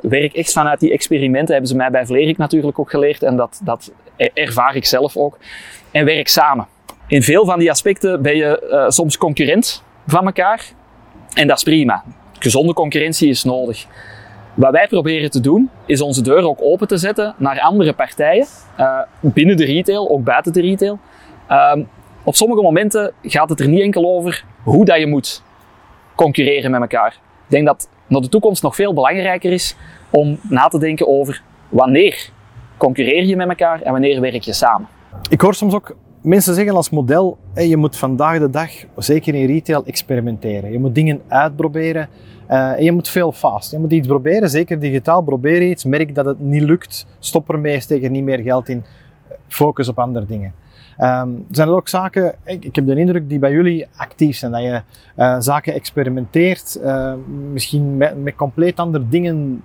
Werk 0.00 0.32
echt 0.32 0.52
vanuit 0.52 0.80
die 0.80 0.92
experimenten. 0.92 1.52
Hebben 1.52 1.70
ze 1.70 1.76
mij 1.76 1.90
bij 1.90 2.06
Vlerik 2.06 2.36
natuurlijk 2.36 2.78
ook 2.78 2.90
geleerd. 2.90 3.22
En 3.22 3.36
dat, 3.36 3.60
dat 3.64 3.92
ervaar 4.34 4.76
ik 4.76 4.84
zelf 4.84 5.16
ook. 5.16 5.38
En 5.90 6.04
werk 6.04 6.28
samen. 6.28 6.66
In 7.06 7.22
veel 7.22 7.44
van 7.44 7.58
die 7.58 7.70
aspecten 7.70 8.22
ben 8.22 8.36
je 8.36 8.68
uh, 8.70 8.88
soms 8.88 9.18
concurrent 9.18 9.82
van 10.06 10.26
elkaar. 10.26 10.64
En 11.34 11.46
dat 11.46 11.56
is 11.56 11.62
prima. 11.62 12.04
Gezonde 12.38 12.72
concurrentie 12.72 13.28
is 13.28 13.44
nodig. 13.44 13.86
Wat 14.54 14.72
wij 14.72 14.88
proberen 14.88 15.30
te 15.30 15.40
doen, 15.40 15.70
is 15.86 16.00
onze 16.00 16.22
deur 16.22 16.48
ook 16.48 16.62
open 16.62 16.88
te 16.88 16.96
zetten 16.96 17.34
naar 17.36 17.60
andere 17.60 17.92
partijen. 17.92 18.46
Uh, 18.78 18.98
binnen 19.20 19.56
de 19.56 19.64
retail, 19.64 20.10
ook 20.10 20.24
buiten 20.24 20.52
de 20.52 20.60
retail. 20.60 20.98
Uh, 21.50 21.76
op 22.24 22.34
sommige 22.34 22.62
momenten 22.62 23.12
gaat 23.22 23.48
het 23.48 23.60
er 23.60 23.68
niet 23.68 23.80
enkel 23.80 24.16
over 24.16 24.44
hoe 24.62 24.84
dat 24.84 24.98
je 24.98 25.06
moet 25.06 25.42
concurreren 26.14 26.70
met 26.70 26.80
elkaar. 26.80 27.12
Ik 27.44 27.50
denk 27.50 27.66
dat 27.66 27.88
naar 28.06 28.20
de 28.20 28.28
toekomst 28.28 28.62
nog 28.62 28.74
veel 28.74 28.94
belangrijker 28.94 29.52
is 29.52 29.76
om 30.10 30.38
na 30.42 30.68
te 30.68 30.78
denken 30.78 31.08
over 31.08 31.42
wanneer 31.68 32.30
concurreer 32.76 33.24
je 33.24 33.36
met 33.36 33.48
elkaar 33.48 33.82
en 33.82 33.92
wanneer 33.92 34.20
werk 34.20 34.42
je 34.42 34.52
samen. 34.52 34.88
Ik 35.30 35.40
hoor 35.40 35.54
soms 35.54 35.74
ook 35.74 35.96
mensen 36.22 36.54
zeggen 36.54 36.74
als 36.74 36.90
model, 36.90 37.38
je 37.54 37.76
moet 37.76 37.96
vandaag 37.96 38.38
de 38.38 38.50
dag, 38.50 38.70
zeker 38.96 39.34
in 39.34 39.46
retail, 39.46 39.84
experimenteren. 39.84 40.72
Je 40.72 40.78
moet 40.78 40.94
dingen 40.94 41.20
uitproberen 41.28 42.08
uh, 42.50 42.70
en 42.70 42.84
je 42.84 42.92
moet 42.92 43.08
veel 43.08 43.32
fast. 43.32 43.70
Je 43.70 43.78
moet 43.78 43.92
iets 43.92 44.06
proberen, 44.06 44.50
zeker 44.50 44.78
digitaal, 44.78 45.22
probeer 45.22 45.62
iets, 45.62 45.84
merk 45.84 46.14
dat 46.14 46.24
het 46.24 46.40
niet 46.40 46.62
lukt, 46.62 47.06
stop 47.18 47.50
ermee, 47.50 47.80
steek 47.80 48.04
er 48.04 48.10
niet 48.10 48.24
meer 48.24 48.38
geld 48.38 48.68
in, 48.68 48.84
focus 49.48 49.88
op 49.88 49.98
andere 49.98 50.26
dingen. 50.26 50.52
Um, 50.98 51.46
zijn 51.50 51.68
er 51.68 51.74
ook 51.74 51.88
zaken, 51.88 52.34
ik, 52.44 52.74
heb 52.74 52.86
de 52.86 52.96
indruk 52.96 53.28
die 53.28 53.38
bij 53.38 53.52
jullie 53.52 53.86
actief 53.96 54.36
zijn, 54.36 54.52
dat 54.52 54.62
je 54.62 54.82
uh, 55.16 55.36
zaken 55.38 55.74
experimenteert, 55.74 56.80
uh, 56.84 57.14
misschien 57.52 57.96
met, 57.96 58.22
met 58.22 58.34
compleet 58.34 58.76
andere 58.76 59.08
dingen 59.08 59.62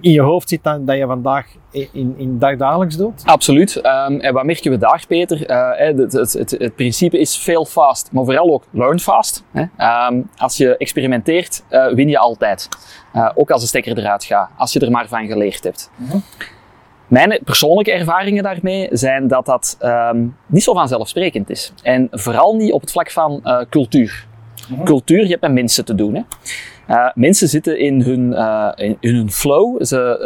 in 0.00 0.10
je 0.10 0.20
hoofd 0.20 0.48
zit 0.48 0.62
dan, 0.62 0.84
dat 0.84 0.96
je 0.96 1.06
vandaag 1.06 1.46
in, 1.70 2.14
in 2.16 2.38
dagdagelijks 2.38 2.96
doet? 2.96 3.22
Absoluut. 3.24 3.76
Um, 3.76 4.20
en 4.20 4.32
wat 4.32 4.44
merken 4.44 4.70
we 4.70 4.78
daar, 4.78 5.04
Peter? 5.08 5.50
Uh, 5.50 5.70
het, 5.74 6.12
het, 6.12 6.32
het, 6.32 6.50
het, 6.50 6.74
principe 6.74 7.18
is 7.18 7.36
fail 7.36 7.64
fast, 7.64 8.12
maar 8.12 8.24
vooral 8.24 8.52
ook 8.52 8.64
learn 8.70 9.00
fast. 9.00 9.44
Hè? 9.50 9.64
Um, 10.08 10.30
als 10.36 10.56
je 10.56 10.76
experimenteert, 10.76 11.64
uh, 11.70 11.86
win 11.92 12.08
je 12.08 12.18
altijd. 12.18 12.68
Uh, 13.14 13.30
ook 13.34 13.50
als 13.50 13.60
de 13.60 13.66
stekker 13.66 13.98
eruit 13.98 14.24
gaat, 14.24 14.50
als 14.56 14.72
je 14.72 14.80
er 14.80 14.90
maar 14.90 15.08
van 15.08 15.26
geleerd 15.26 15.64
hebt. 15.64 15.90
-hmm. 15.96 16.22
Mijn 17.06 17.40
persoonlijke 17.44 17.92
ervaringen 17.92 18.42
daarmee 18.42 18.88
zijn 18.90 19.28
dat 19.28 19.46
dat 19.46 19.76
um, 19.82 20.36
niet 20.46 20.62
zo 20.62 20.72
vanzelfsprekend 20.74 21.50
is. 21.50 21.72
En 21.82 22.08
vooral 22.10 22.56
niet 22.56 22.72
op 22.72 22.80
het 22.80 22.90
vlak 22.90 23.10
van 23.10 23.42
cultuur. 23.70 24.26
Cultuur, 24.84 25.22
je 25.22 25.28
hebt 25.28 25.40
met 25.40 25.52
mensen 25.52 25.84
te 25.84 25.94
doen. 25.94 26.14
Hè. 26.14 26.22
Uh, 26.90 27.08
mensen 27.14 27.48
zitten 27.48 27.78
in 27.78 28.00
hun, 28.02 28.30
uh, 28.30 28.70
in, 28.76 28.96
hun 29.00 29.30
flow. 29.30 29.84
Ze, 29.84 30.18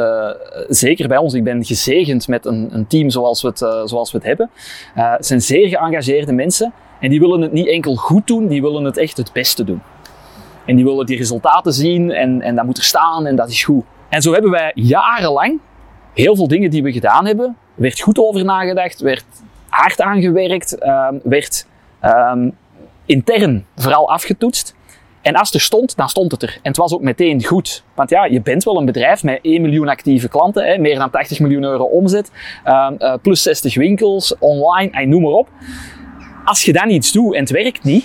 uh, 0.49 0.65
zeker 0.69 1.09
bij 1.09 1.17
ons, 1.17 1.35
ik 1.35 1.45
ben 1.45 1.65
gezegend 1.65 2.29
met 2.29 2.47
een, 2.47 2.69
een 2.73 2.87
team 2.87 3.11
zoals 3.11 3.43
we 3.43 3.49
het, 3.49 3.59
zoals 3.59 4.13
we 4.13 4.19
het 4.19 4.27
hebben. 4.27 4.51
Het 4.95 5.27
zijn 5.27 5.43
zeer 5.43 5.69
geëngageerde 5.69 6.33
mensen 6.33 6.73
en 7.01 7.11
die 7.11 7.21
willen 7.21 7.41
het 7.41 7.53
niet 7.53 7.69
enkel 7.69 7.95
goed 7.95 8.27
doen, 8.27 8.47
die 8.47 8.63
willen 8.63 8.85
het 8.85 8.97
echt 8.97 9.17
het 9.17 9.33
beste 9.33 9.65
doen. 9.65 9.83
En 10.67 10.77
die 10.77 10.85
willen 10.85 11.07
die 11.07 11.17
resultaten 11.17 11.73
zien 11.73 12.11
en, 12.11 12.43
en 12.43 12.55
dat 12.55 12.65
moet 12.65 12.79
er 12.79 12.85
staan 12.85 13.27
en 13.27 13.37
dat 13.37 13.49
is 13.49 13.65
goed. 13.65 13.85
En 14.09 14.23
zo 14.23 14.33
hebben 14.33 14.51
wij 14.51 14.73
jarenlang 14.75 15.61
heel 16.15 16.37
veel 16.37 16.49
dingen 16.49 16.71
die 16.71 16.83
we 16.83 16.93
gedaan 16.93 17.27
hebben, 17.27 17.57
werd 17.75 18.01
goed 18.01 18.19
over 18.19 18.45
nagedacht, 18.45 19.01
werd 19.01 19.25
hard 19.69 20.01
aangewerkt, 20.01 20.77
werd 21.23 21.67
um, 22.03 22.57
intern 23.05 23.67
vooral 23.77 24.11
afgetoetst. 24.11 24.75
En 25.27 25.35
als 25.35 25.49
het 25.49 25.57
er 25.57 25.61
stond, 25.61 25.97
dan 25.97 26.09
stond 26.09 26.33
het 26.33 26.43
er. 26.43 26.53
En 26.55 26.61
het 26.63 26.77
was 26.77 26.95
ook 26.95 27.01
meteen 27.01 27.45
goed. 27.45 27.85
Want 27.95 28.11
ja, 28.11 28.25
je 28.25 28.41
bent 28.41 28.65
wel 28.65 28.77
een 28.77 28.85
bedrijf 28.85 29.23
met 29.23 29.39
1 29.43 29.63
miljoen 29.63 29.89
actieve 29.89 30.29
klanten, 30.29 30.67
hè, 30.67 30.79
meer 30.79 30.99
dan 30.99 31.11
80 31.11 31.41
miljoen 31.41 31.63
euro 31.63 31.85
omzet, 31.85 32.31
uh, 32.67 32.91
uh, 32.99 33.15
plus 33.23 33.43
60 33.43 33.75
winkels, 33.75 34.39
online, 34.39 34.91
en 34.91 35.09
noem 35.09 35.23
maar 35.23 35.33
op. 35.33 35.49
Als 36.45 36.65
je 36.65 36.73
dan 36.73 36.91
iets 36.91 37.13
doet 37.13 37.35
en 37.35 37.41
het 37.41 37.51
werkt 37.51 37.85
niet, 37.85 38.05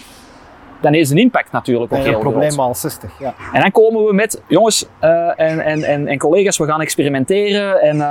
dan 0.81 0.93
is 0.93 1.09
een 1.09 1.17
impact 1.17 1.51
natuurlijk 1.51 1.93
ook 1.93 1.99
heel 1.99 2.07
groot. 2.07 2.25
Een 2.25 2.31
probleem 2.31 2.59
al 2.59 2.75
60, 2.75 3.19
ja. 3.19 3.33
En 3.53 3.61
dan 3.61 3.71
komen 3.71 4.05
we 4.05 4.13
met, 4.13 4.41
jongens 4.47 4.85
uh, 5.01 5.39
en, 5.39 5.59
en, 5.59 5.83
en, 5.83 6.07
en, 6.07 6.17
collega's, 6.17 6.57
we 6.57 6.65
gaan 6.65 6.81
experimenteren 6.81 7.81
en 7.81 8.01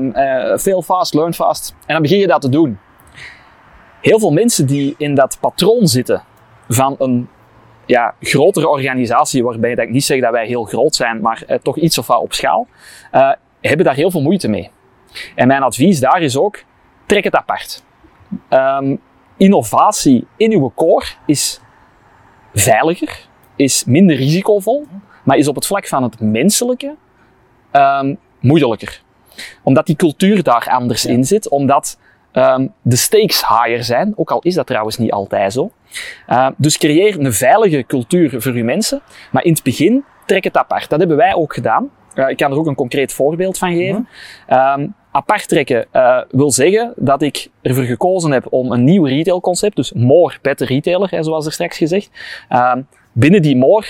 um, 0.00 0.58
fail 0.58 0.82
fast, 0.82 1.14
learn 1.14 1.34
fast. 1.34 1.74
En 1.86 1.92
dan 1.92 2.02
begin 2.02 2.18
je 2.18 2.26
dat 2.26 2.40
te 2.40 2.48
doen. 2.48 2.78
Heel 4.00 4.18
veel 4.18 4.32
mensen 4.32 4.66
die 4.66 4.94
in 4.98 5.14
dat 5.14 5.36
patroon 5.40 5.86
zitten 5.86 6.22
van 6.68 6.94
een 6.98 7.28
ja, 7.86 8.14
grotere 8.20 8.68
organisatie, 8.68 9.44
waarbij 9.44 9.72
ik 9.72 9.90
niet 9.90 10.04
zeg 10.04 10.20
dat 10.20 10.32
wij 10.32 10.46
heel 10.46 10.64
groot 10.64 10.94
zijn, 10.94 11.20
maar 11.20 11.42
eh, 11.46 11.58
toch 11.58 11.76
iets 11.76 11.98
of 11.98 12.06
wat 12.06 12.20
op 12.20 12.32
schaal, 12.32 12.66
uh, 13.12 13.32
hebben 13.60 13.86
daar 13.86 13.94
heel 13.94 14.10
veel 14.10 14.22
moeite 14.22 14.48
mee. 14.48 14.70
En 15.34 15.46
mijn 15.46 15.62
advies 15.62 16.00
daar 16.00 16.22
is 16.22 16.36
ook, 16.36 16.62
trek 17.06 17.24
het 17.24 17.34
apart. 17.34 17.84
Um, 18.50 19.00
innovatie 19.36 20.26
in 20.36 20.52
uw 20.52 20.72
core 20.74 21.06
is 21.26 21.60
veiliger, 22.54 23.28
is 23.56 23.84
minder 23.84 24.16
risicovol, 24.16 24.86
maar 25.24 25.36
is 25.36 25.48
op 25.48 25.54
het 25.54 25.66
vlak 25.66 25.86
van 25.86 26.02
het 26.02 26.20
menselijke 26.20 26.94
um, 27.72 28.18
moeilijker. 28.40 29.02
Omdat 29.62 29.86
die 29.86 29.96
cultuur 29.96 30.42
daar 30.42 30.68
anders 30.70 31.06
in 31.06 31.24
zit, 31.24 31.48
omdat 31.48 31.98
um, 32.32 32.72
de 32.82 32.96
stakes 32.96 33.48
higher 33.48 33.84
zijn, 33.84 34.12
ook 34.16 34.30
al 34.30 34.40
is 34.40 34.54
dat 34.54 34.66
trouwens 34.66 34.96
niet 34.96 35.12
altijd 35.12 35.52
zo. 35.52 35.70
Uh, 36.28 36.48
dus 36.56 36.78
creëer 36.78 37.18
een 37.18 37.32
veilige 37.32 37.84
cultuur 37.86 38.42
voor 38.42 38.52
uw 38.52 38.64
mensen, 38.64 39.00
maar 39.30 39.44
in 39.44 39.52
het 39.52 39.62
begin 39.62 40.04
trek 40.26 40.44
het 40.44 40.56
apart. 40.56 40.88
Dat 40.88 40.98
hebben 40.98 41.16
wij 41.16 41.34
ook 41.34 41.54
gedaan. 41.54 41.90
Uh, 42.14 42.28
ik 42.28 42.36
kan 42.36 42.50
er 42.50 42.58
ook 42.58 42.66
een 42.66 42.74
concreet 42.74 43.12
voorbeeld 43.12 43.58
van 43.58 43.72
geven. 43.72 44.08
Mm 44.48 44.56
um, 44.56 44.94
apart 45.12 45.48
trekken 45.48 45.86
uh, 45.92 46.20
wil 46.30 46.50
zeggen 46.50 46.92
dat 46.96 47.22
ik 47.22 47.48
ervoor 47.62 47.84
gekozen 47.84 48.30
heb 48.30 48.46
om 48.50 48.72
een 48.72 48.84
nieuw 48.84 49.04
retailconcept, 49.04 49.76
dus 49.76 49.92
more, 49.92 50.34
better 50.42 50.66
retailer, 50.66 51.10
hè, 51.10 51.22
zoals 51.22 51.46
er 51.46 51.52
straks 51.52 51.76
gezegd. 51.76 52.10
Um, 52.50 52.86
binnen 53.12 53.42
die 53.42 53.56
more 53.56 53.86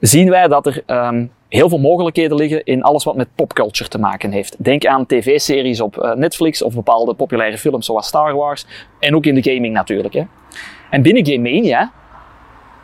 zien 0.00 0.30
wij 0.30 0.48
dat 0.48 0.66
er 0.66 0.82
um, 0.86 1.32
heel 1.50 1.68
veel 1.68 1.78
mogelijkheden 1.78 2.36
liggen 2.36 2.64
in 2.64 2.82
alles 2.82 3.04
wat 3.04 3.16
met 3.16 3.28
popculture 3.34 3.88
te 3.88 3.98
maken 3.98 4.32
heeft. 4.32 4.64
Denk 4.64 4.86
aan 4.86 5.06
tv-series 5.06 5.80
op 5.80 5.96
uh, 5.96 6.12
Netflix 6.12 6.62
of 6.62 6.74
bepaalde 6.74 7.14
populaire 7.14 7.58
films 7.58 7.86
zoals 7.86 8.06
Star 8.06 8.34
Wars. 8.34 8.66
En 8.98 9.16
ook 9.16 9.26
in 9.26 9.34
de 9.34 9.42
gaming 9.42 9.74
natuurlijk. 9.74 10.14
Hè. 10.14 10.22
En 10.90 11.02
binnen 11.02 11.26
Gamemania 11.26 11.92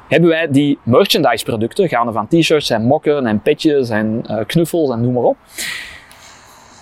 hebben 0.08 0.28
wij 0.28 0.50
die 0.50 0.78
merchandise 0.82 1.44
producten, 1.44 1.88
gaande 1.88 2.12
van 2.12 2.28
t-shirts 2.28 2.70
en 2.70 2.84
mokken 2.84 3.26
en 3.26 3.40
petjes 3.40 3.88
en 3.88 4.24
uh, 4.30 4.38
knuffels 4.46 4.90
en 4.90 5.00
noem 5.00 5.12
maar 5.12 5.22
op. 5.22 5.36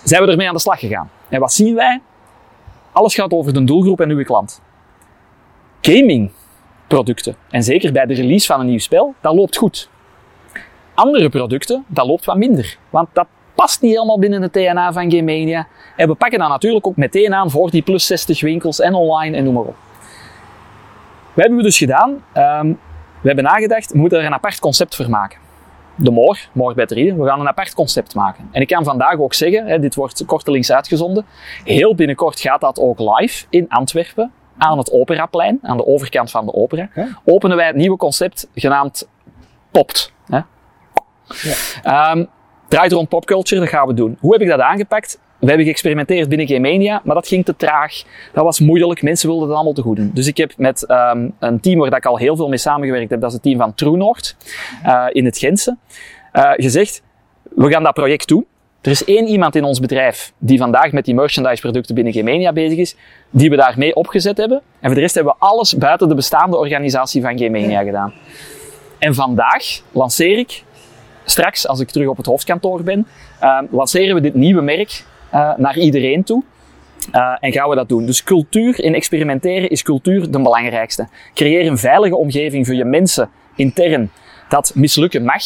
Zijn 0.03 0.25
we 0.25 0.31
ermee 0.31 0.47
aan 0.47 0.53
de 0.53 0.59
slag 0.59 0.79
gegaan. 0.79 1.09
En 1.29 1.39
wat 1.39 1.53
zien 1.53 1.75
wij? 1.75 2.01
Alles 2.91 3.15
gaat 3.15 3.31
over 3.31 3.53
de 3.53 3.63
doelgroep 3.63 4.01
en 4.01 4.09
uw 4.09 4.23
klant. 4.23 4.61
Gaming 5.81 6.31
producten, 6.87 7.35
en 7.49 7.63
zeker 7.63 7.91
bij 7.91 8.05
de 8.05 8.13
release 8.13 8.45
van 8.45 8.59
een 8.59 8.65
nieuw 8.65 8.79
spel, 8.79 9.13
dat 9.21 9.35
loopt 9.35 9.57
goed 9.57 9.89
andere 10.95 11.29
producten, 11.29 11.83
dat 11.87 12.05
loopt 12.05 12.25
wat 12.25 12.37
minder. 12.37 12.77
Want 12.89 13.07
dat 13.13 13.27
past 13.55 13.81
niet 13.81 13.91
helemaal 13.91 14.19
binnen 14.19 14.41
het 14.41 14.53
DNA 14.53 14.93
van 14.93 15.11
Gamemania. 15.11 15.67
En 15.95 16.07
we 16.07 16.15
pakken 16.15 16.39
dat 16.39 16.49
natuurlijk 16.49 16.87
ook 16.87 16.95
meteen 16.95 17.33
aan 17.33 17.49
voor 17.51 17.69
die 17.69 17.81
plus 17.81 18.05
60 18.05 18.41
winkels 18.41 18.79
en 18.79 18.93
online 18.93 19.37
en 19.37 19.43
noem 19.43 19.53
maar 19.53 19.63
op. 19.63 19.75
Wat 21.33 21.43
hebben 21.43 21.57
we 21.57 21.63
dus 21.63 21.77
gedaan? 21.77 22.23
Um, 22.37 22.79
we 23.21 23.27
hebben 23.27 23.43
nagedacht, 23.43 23.91
we 23.91 23.97
moeten 23.97 24.19
er 24.19 24.25
een 24.25 24.33
apart 24.33 24.59
concept 24.59 24.95
voor 24.95 25.09
maken. 25.09 25.39
De 25.95 26.11
Moor, 26.11 26.39
Moor 26.51 26.73
Batterie, 26.73 27.13
we 27.13 27.27
gaan 27.27 27.39
een 27.39 27.47
apart 27.47 27.73
concept 27.73 28.15
maken. 28.15 28.49
En 28.51 28.61
ik 28.61 28.67
kan 28.67 28.83
vandaag 28.83 29.19
ook 29.19 29.33
zeggen, 29.33 29.65
hè, 29.65 29.79
dit 29.79 29.95
wordt 29.95 30.25
kortelings 30.25 30.71
uitgezonden, 30.71 31.25
heel 31.63 31.95
binnenkort 31.95 32.39
gaat 32.39 32.61
dat 32.61 32.79
ook 32.79 32.99
live 32.99 33.45
in 33.49 33.69
Antwerpen, 33.69 34.31
aan 34.57 34.77
het 34.77 34.91
Operaplein, 34.91 35.59
aan 35.61 35.77
de 35.77 35.85
overkant 35.85 36.31
van 36.31 36.45
de 36.45 36.53
opera, 36.53 36.89
openen 37.25 37.57
wij 37.57 37.67
het 37.67 37.75
nieuwe 37.75 37.97
concept 37.97 38.49
genaamd 38.55 39.07
Popt. 39.71 40.13
Hè? 40.27 40.39
Ja. 41.41 42.11
Um, 42.11 42.27
draait 42.67 42.91
rond 42.91 43.09
popculture, 43.09 43.61
dat 43.61 43.69
gaan 43.69 43.87
we 43.87 43.93
doen. 43.93 44.17
Hoe 44.19 44.31
heb 44.33 44.41
ik 44.41 44.47
dat 44.47 44.59
aangepakt? 44.59 45.19
We 45.39 45.47
hebben 45.47 45.65
geëxperimenteerd 45.65 46.29
binnen 46.29 46.47
Gamemania, 46.47 47.01
maar 47.03 47.15
dat 47.15 47.27
ging 47.27 47.45
te 47.45 47.55
traag. 47.55 48.03
Dat 48.33 48.43
was 48.43 48.59
moeilijk. 48.59 49.01
Mensen 49.01 49.27
wilden 49.27 49.47
het 49.47 49.55
allemaal 49.55 49.73
te 49.73 49.81
goed 49.81 49.95
doen. 49.95 50.11
Dus 50.13 50.27
ik 50.27 50.37
heb 50.37 50.53
met 50.57 50.89
um, 50.89 51.33
een 51.39 51.59
team 51.59 51.79
waar 51.79 51.97
ik 51.97 52.05
al 52.05 52.17
heel 52.17 52.35
veel 52.35 52.49
mee 52.49 52.57
samengewerkt 52.57 53.09
heb, 53.09 53.19
dat 53.19 53.29
is 53.29 53.35
het 53.35 53.43
team 53.43 53.57
van 53.57 53.73
True 53.73 53.97
North 53.97 54.35
uh, 54.85 55.05
in 55.11 55.25
het 55.25 55.37
Gentse, 55.37 55.77
uh, 56.33 56.51
gezegd, 56.55 57.01
we 57.55 57.71
gaan 57.71 57.83
dat 57.83 57.93
project 57.93 58.27
doen. 58.27 58.45
Er 58.81 58.91
is 58.91 59.03
één 59.03 59.27
iemand 59.27 59.55
in 59.55 59.63
ons 59.63 59.79
bedrijf 59.79 60.33
die 60.37 60.57
vandaag 60.57 60.91
met 60.91 61.05
die 61.05 61.13
merchandise 61.13 61.61
producten 61.61 61.95
binnen 61.95 62.13
Gamemania 62.13 62.53
bezig 62.53 62.77
is, 62.77 62.95
die 63.29 63.49
we 63.49 63.55
daarmee 63.55 63.95
opgezet 63.95 64.37
hebben. 64.37 64.57
En 64.57 64.85
voor 64.85 64.95
de 64.95 64.99
rest 64.99 65.15
hebben 65.15 65.33
we 65.39 65.45
alles 65.45 65.77
buiten 65.77 66.07
de 66.07 66.15
bestaande 66.15 66.57
organisatie 66.57 67.21
van 67.21 67.37
Gamemania 67.37 67.83
gedaan. 67.83 68.13
En 68.99 69.13
vandaag 69.15 69.63
lanceer 69.91 70.37
ik 70.37 70.63
straks, 71.25 71.67
als 71.67 71.79
ik 71.79 71.89
terug 71.89 72.07
op 72.07 72.17
het 72.17 72.25
hoofdkantoor 72.25 72.83
ben, 72.83 73.07
uh, 73.43 73.59
lanceren 73.71 74.15
we 74.15 74.21
dit 74.21 74.33
nieuwe 74.33 74.61
merk 74.61 75.03
uh, 75.33 75.57
naar 75.57 75.77
iedereen 75.77 76.23
toe. 76.23 76.43
Uh, 77.13 77.37
en 77.39 77.51
gaan 77.51 77.69
we 77.69 77.75
dat 77.75 77.89
doen. 77.89 78.05
Dus 78.05 78.23
cultuur 78.23 78.83
in 78.83 78.95
experimenteren 78.95 79.69
is 79.69 79.83
cultuur 79.83 80.31
de 80.31 80.41
belangrijkste. 80.41 81.07
Creëer 81.33 81.67
een 81.67 81.77
veilige 81.77 82.15
omgeving 82.15 82.65
voor 82.65 82.75
je 82.75 82.85
mensen 82.85 83.29
intern 83.55 84.11
dat 84.49 84.71
mislukken 84.75 85.23
mag. 85.23 85.43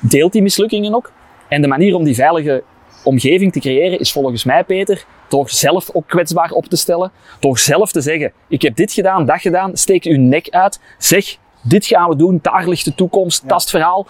Deelt 0.00 0.32
die 0.32 0.42
mislukkingen 0.42 0.94
ook. 0.94 1.12
En 1.48 1.62
de 1.62 1.68
manier 1.68 1.94
om 1.94 2.04
die 2.04 2.14
veilige 2.14 2.62
omgeving 3.04 3.52
te 3.52 3.60
creëren 3.60 3.98
is 3.98 4.12
volgens 4.12 4.44
mij, 4.44 4.64
Peter, 4.64 5.04
door 5.28 5.50
zelf 5.50 5.90
ook 5.92 6.08
kwetsbaar 6.08 6.50
op 6.50 6.66
te 6.66 6.76
stellen. 6.76 7.10
Door 7.40 7.58
zelf 7.58 7.92
te 7.92 8.00
zeggen, 8.00 8.32
ik 8.48 8.62
heb 8.62 8.76
dit 8.76 8.92
gedaan, 8.92 9.26
dat 9.26 9.40
gedaan. 9.40 9.76
Steek 9.76 10.04
uw 10.04 10.20
nek 10.20 10.48
uit. 10.50 10.80
Zeg, 10.98 11.36
dit 11.62 11.86
gaan 11.86 12.08
we 12.08 12.16
doen. 12.16 12.38
Daar 12.42 12.68
ligt 12.68 12.84
de 12.84 12.94
toekomst. 12.94 13.42
Ja. 13.42 13.48
Dat 13.48 13.56
is 13.56 13.62
het 13.62 13.72
verhaal. 13.72 14.06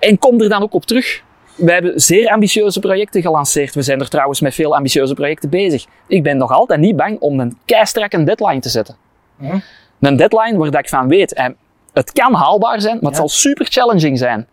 En 0.00 0.18
kom 0.18 0.40
er 0.40 0.48
dan 0.48 0.62
ook 0.62 0.74
op 0.74 0.84
terug. 0.84 1.22
We 1.54 1.72
hebben 1.72 2.00
zeer 2.00 2.28
ambitieuze 2.28 2.80
projecten 2.80 3.22
gelanceerd. 3.22 3.74
We 3.74 3.82
zijn 3.82 4.00
er 4.00 4.08
trouwens 4.08 4.40
met 4.40 4.54
veel 4.54 4.76
ambitieuze 4.76 5.14
projecten 5.14 5.50
bezig. 5.50 5.86
Ik 6.06 6.22
ben 6.22 6.36
nog 6.36 6.50
altijd 6.50 6.80
niet 6.80 6.96
bang 6.96 7.18
om 7.18 7.40
een 7.40 7.58
keistrakke 7.64 8.24
deadline 8.24 8.60
te 8.60 8.68
zetten. 8.68 8.96
Hm? 9.38 9.58
Een 10.00 10.16
deadline 10.16 10.58
waar 10.58 10.78
ik 10.78 10.88
van 10.88 11.08
weet, 11.08 11.34
en 11.34 11.56
het 11.92 12.12
kan 12.12 12.34
haalbaar 12.34 12.80
zijn, 12.80 12.98
maar 13.00 13.10
het 13.10 13.16
zal 13.16 13.28
super 13.28 13.66
challenging 13.66 14.18
zijn. 14.18 14.46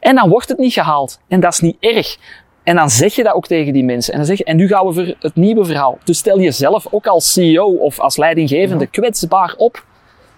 En 0.00 0.14
dan 0.14 0.28
wordt 0.28 0.48
het 0.48 0.58
niet 0.58 0.72
gehaald. 0.72 1.20
En 1.28 1.40
dat 1.40 1.52
is 1.52 1.60
niet 1.60 1.76
erg. 1.80 2.16
En 2.62 2.76
dan 2.76 2.90
zeg 2.90 3.14
je 3.14 3.22
dat 3.22 3.34
ook 3.34 3.46
tegen 3.46 3.72
die 3.72 3.84
mensen. 3.84 4.12
En 4.12 4.18
dan 4.18 4.26
zeg 4.26 4.38
je, 4.38 4.44
en 4.44 4.56
nu 4.56 4.68
gaan 4.68 4.86
we 4.86 4.92
voor 4.92 5.14
het 5.20 5.34
nieuwe 5.34 5.64
verhaal. 5.64 5.98
Dus 6.04 6.18
stel 6.18 6.40
jezelf 6.40 6.86
ook 6.90 7.06
als 7.06 7.32
CEO 7.32 7.66
of 7.66 8.00
als 8.00 8.16
leidinggevende 8.16 8.86
kwetsbaar 8.86 9.54
op. 9.56 9.84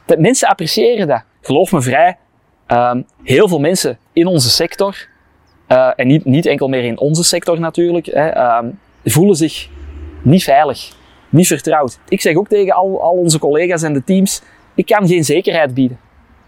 Dat 0.06 0.18
mensen 0.18 0.48
appreciëren 0.48 1.06
dat. 1.06 1.22
Geloof 1.40 1.72
me 1.72 1.82
vrij, 1.82 2.16
Um, 2.72 3.06
heel 3.22 3.48
veel 3.48 3.60
mensen 3.60 3.98
in 4.12 4.26
onze 4.26 4.50
sector, 4.50 5.08
uh, 5.68 5.90
en 5.96 6.06
niet, 6.06 6.24
niet 6.24 6.46
enkel 6.46 6.68
meer 6.68 6.84
in 6.84 6.98
onze 6.98 7.24
sector 7.24 7.60
natuurlijk, 7.60 8.06
hè, 8.06 8.58
um, 8.58 8.78
voelen 9.04 9.36
zich 9.36 9.68
niet 10.22 10.42
veilig, 10.42 10.92
niet 11.28 11.46
vertrouwd. 11.46 11.98
Ik 12.08 12.20
zeg 12.20 12.36
ook 12.36 12.48
tegen 12.48 12.74
al, 12.74 13.02
al 13.02 13.12
onze 13.12 13.38
collega's 13.38 13.82
en 13.82 13.92
de 13.92 14.04
teams, 14.04 14.42
ik 14.74 14.86
kan 14.86 15.08
geen 15.08 15.24
zekerheid 15.24 15.74
bieden. 15.74 15.98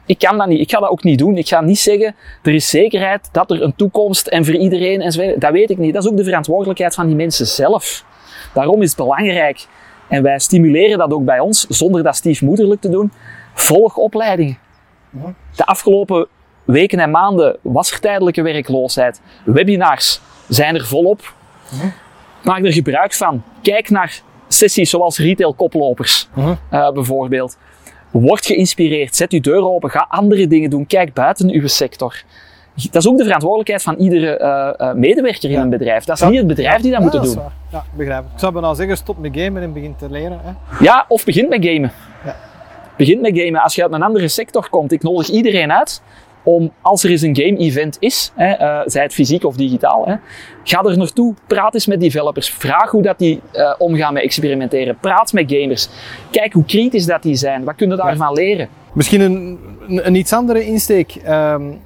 Ik 0.06 0.18
kan 0.18 0.38
dat 0.38 0.46
niet. 0.46 0.60
Ik 0.60 0.70
ga 0.70 0.80
dat 0.80 0.90
ook 0.90 1.02
niet 1.02 1.18
doen. 1.18 1.36
Ik 1.36 1.48
ga 1.48 1.60
niet 1.60 1.78
zeggen, 1.78 2.14
er 2.42 2.54
is 2.54 2.68
zekerheid 2.68 3.28
dat 3.32 3.50
er 3.50 3.62
een 3.62 3.76
toekomst 3.76 4.26
en 4.26 4.44
voor 4.44 4.54
iedereen 4.54 5.00
en 5.00 5.12
zo. 5.12 5.38
Dat 5.38 5.52
weet 5.52 5.70
ik 5.70 5.78
niet. 5.78 5.94
Dat 5.94 6.04
is 6.04 6.10
ook 6.10 6.16
de 6.16 6.24
verantwoordelijkheid 6.24 6.94
van 6.94 7.06
die 7.06 7.16
mensen 7.16 7.46
zelf. 7.46 8.04
Daarom 8.54 8.82
is 8.82 8.88
het 8.88 8.96
belangrijk. 8.96 9.66
En 10.08 10.22
wij 10.22 10.38
stimuleren 10.38 10.98
dat 10.98 11.12
ook 11.12 11.24
bij 11.24 11.40
ons, 11.40 11.66
zonder 11.68 12.02
dat 12.02 12.16
stiefmoederlijk 12.16 12.80
te 12.80 12.88
doen. 12.88 13.12
Volg 13.54 13.96
opleidingen. 13.96 14.58
De 15.60 15.66
afgelopen 15.66 16.26
weken 16.64 16.98
en 16.98 17.10
maanden 17.10 17.56
was 17.62 17.92
er 17.92 18.00
tijdelijke 18.00 18.42
werkloosheid. 18.42 19.20
Webinars 19.44 20.20
zijn 20.48 20.74
er 20.74 20.86
volop. 20.86 21.34
Maak 22.42 22.64
er 22.64 22.72
gebruik 22.72 23.14
van. 23.14 23.42
Kijk 23.62 23.90
naar 23.90 24.20
sessies 24.48 24.90
zoals 24.90 25.18
retail 25.18 25.54
koplopers 25.54 26.28
uh, 26.36 26.54
bijvoorbeeld. 26.90 27.56
Word 28.10 28.46
geïnspireerd, 28.46 29.16
zet 29.16 29.32
uw 29.32 29.40
deur 29.40 29.62
open, 29.64 29.90
ga 29.90 30.06
andere 30.08 30.46
dingen 30.46 30.70
doen, 30.70 30.86
kijk 30.86 31.14
buiten 31.14 31.50
uw 31.50 31.66
sector. 31.66 32.22
Dat 32.74 33.02
is 33.02 33.08
ook 33.08 33.16
de 33.16 33.24
verantwoordelijkheid 33.24 33.82
van 33.82 33.94
iedere 33.94 34.38
uh, 34.40 34.88
uh, 34.88 34.94
medewerker 34.94 35.50
in 35.50 35.58
een 35.58 35.70
bedrijf. 35.70 36.04
Dat 36.04 36.20
is 36.20 36.28
niet 36.28 36.38
het 36.38 36.46
bedrijf 36.46 36.80
die 36.80 36.90
dat 36.90 36.98
ja, 36.98 37.04
moet 37.04 37.12
dat 37.12 37.24
doen. 37.24 37.42
Ja, 37.72 37.84
begrijp 37.96 38.24
ik. 38.24 38.32
Ik 38.32 38.38
zou 38.38 38.52
bijna 38.52 38.74
zeggen, 38.74 38.96
stop 38.96 39.18
met 39.18 39.30
gamen 39.34 39.62
en 39.62 39.72
begin 39.72 39.96
te 39.96 40.10
leren. 40.10 40.40
Hè? 40.42 40.52
Ja, 40.84 41.04
of 41.08 41.24
begint 41.24 41.48
met 41.48 41.64
gamen. 41.64 41.92
Ja. 42.24 42.36
Begint 43.00 43.20
met 43.20 43.38
gamen. 43.38 43.62
Als 43.62 43.74
je 43.74 43.82
uit 43.82 43.92
een 43.92 44.02
andere 44.02 44.28
sector 44.28 44.68
komt, 44.70 44.92
ik 44.92 45.02
nodig 45.02 45.28
iedereen 45.28 45.72
uit 45.72 46.02
om, 46.42 46.72
als 46.80 47.04
er 47.04 47.10
eens 47.10 47.22
een 47.22 47.36
game-event 47.36 47.96
is, 48.00 48.32
hè, 48.34 48.60
uh, 48.60 48.82
zij 48.86 49.02
het 49.02 49.14
fysiek 49.14 49.44
of 49.44 49.56
digitaal, 49.56 50.06
hè, 50.06 50.14
ga 50.64 50.82
er 50.82 50.98
naartoe, 50.98 51.34
praat 51.46 51.74
eens 51.74 51.86
met 51.86 52.00
developers, 52.00 52.50
vraag 52.50 52.90
hoe 52.90 53.02
dat 53.02 53.18
die 53.18 53.40
uh, 53.52 53.74
omgaan 53.78 54.12
met 54.12 54.22
experimenteren, 54.22 54.98
praat 55.00 55.32
met 55.32 55.52
gamers, 55.52 55.88
kijk 56.30 56.52
hoe 56.52 56.64
kritisch 56.64 57.06
dat 57.06 57.22
die 57.22 57.34
zijn, 57.34 57.64
wat 57.64 57.74
kunnen 57.74 57.96
daarvan 57.96 58.32
leren. 58.32 58.68
Misschien 58.92 59.20
een, 59.20 59.58
een, 59.88 60.06
een, 60.06 60.14
iets 60.14 60.32
andere 60.32 60.64
insteek. 60.64 61.14
Uh, 61.16 61.22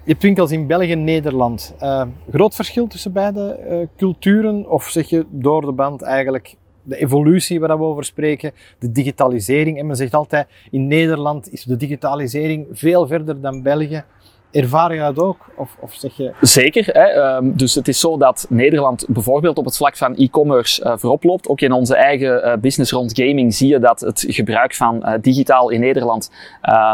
je 0.04 0.10
hebt 0.10 0.22
winkels 0.22 0.50
in 0.50 0.66
België 0.66 0.92
en 0.92 1.04
Nederland. 1.04 1.74
Uh, 1.82 2.02
groot 2.30 2.54
verschil 2.54 2.86
tussen 2.86 3.12
beide 3.12 3.58
uh, 3.70 3.76
culturen? 3.96 4.70
Of 4.70 4.88
zeg 4.88 5.08
je 5.08 5.26
door 5.30 5.60
de 5.60 5.72
band 5.72 6.02
eigenlijk 6.02 6.54
de 6.84 6.96
evolutie 6.96 7.60
waar 7.60 7.78
we 7.78 7.84
over 7.84 8.04
spreken, 8.04 8.52
de 8.78 8.92
digitalisering? 8.92 9.78
En 9.78 9.86
men 9.86 9.96
zegt 9.96 10.14
altijd, 10.14 10.46
in 10.70 10.86
Nederland 10.86 11.52
is 11.52 11.62
de 11.62 11.76
digitalisering 11.76 12.66
veel 12.72 13.06
verder 13.06 13.40
dan 13.40 13.62
België. 13.62 14.04
Ervaar 14.50 14.94
je 14.94 15.00
dat 15.00 15.18
ook? 15.18 15.36
Of, 15.56 15.76
of 15.80 15.94
zeg 15.94 16.16
je... 16.16 16.32
Zeker. 16.40 16.84
Hè? 16.86 17.36
Um, 17.36 17.56
dus 17.56 17.74
het 17.74 17.88
is 17.88 18.00
zo 18.00 18.16
dat 18.16 18.46
Nederland 18.48 19.06
bijvoorbeeld 19.08 19.58
op 19.58 19.64
het 19.64 19.76
vlak 19.76 19.96
van 19.96 20.16
e-commerce 20.16 20.84
uh, 20.84 20.92
voorop 20.96 21.24
loopt. 21.24 21.48
Ook 21.48 21.60
in 21.60 21.72
onze 21.72 21.96
eigen 21.96 22.46
uh, 22.46 22.56
business 22.56 22.92
rond 22.92 23.18
gaming 23.18 23.54
zie 23.54 23.68
je 23.68 23.78
dat 23.78 24.00
het 24.00 24.24
gebruik 24.28 24.74
van 24.74 25.02
uh, 25.02 25.12
digitaal 25.20 25.70
in 25.70 25.80
Nederland 25.80 26.30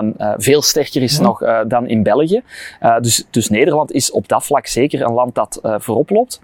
um, 0.01 0.15
veel 0.37 0.63
sterker 0.63 1.03
is 1.03 1.17
ja. 1.17 1.23
nog 1.23 1.43
dan 1.69 1.89
in 1.89 2.03
België. 2.03 2.43
dus, 3.01 3.27
dus 3.31 3.49
Nederland 3.49 3.93
is 3.93 4.11
op 4.11 4.29
dat 4.29 4.45
vlak 4.45 4.67
zeker 4.67 5.03
een 5.03 5.13
land 5.13 5.35
dat 5.35 5.61
voorop 5.63 6.11
loopt. 6.11 6.41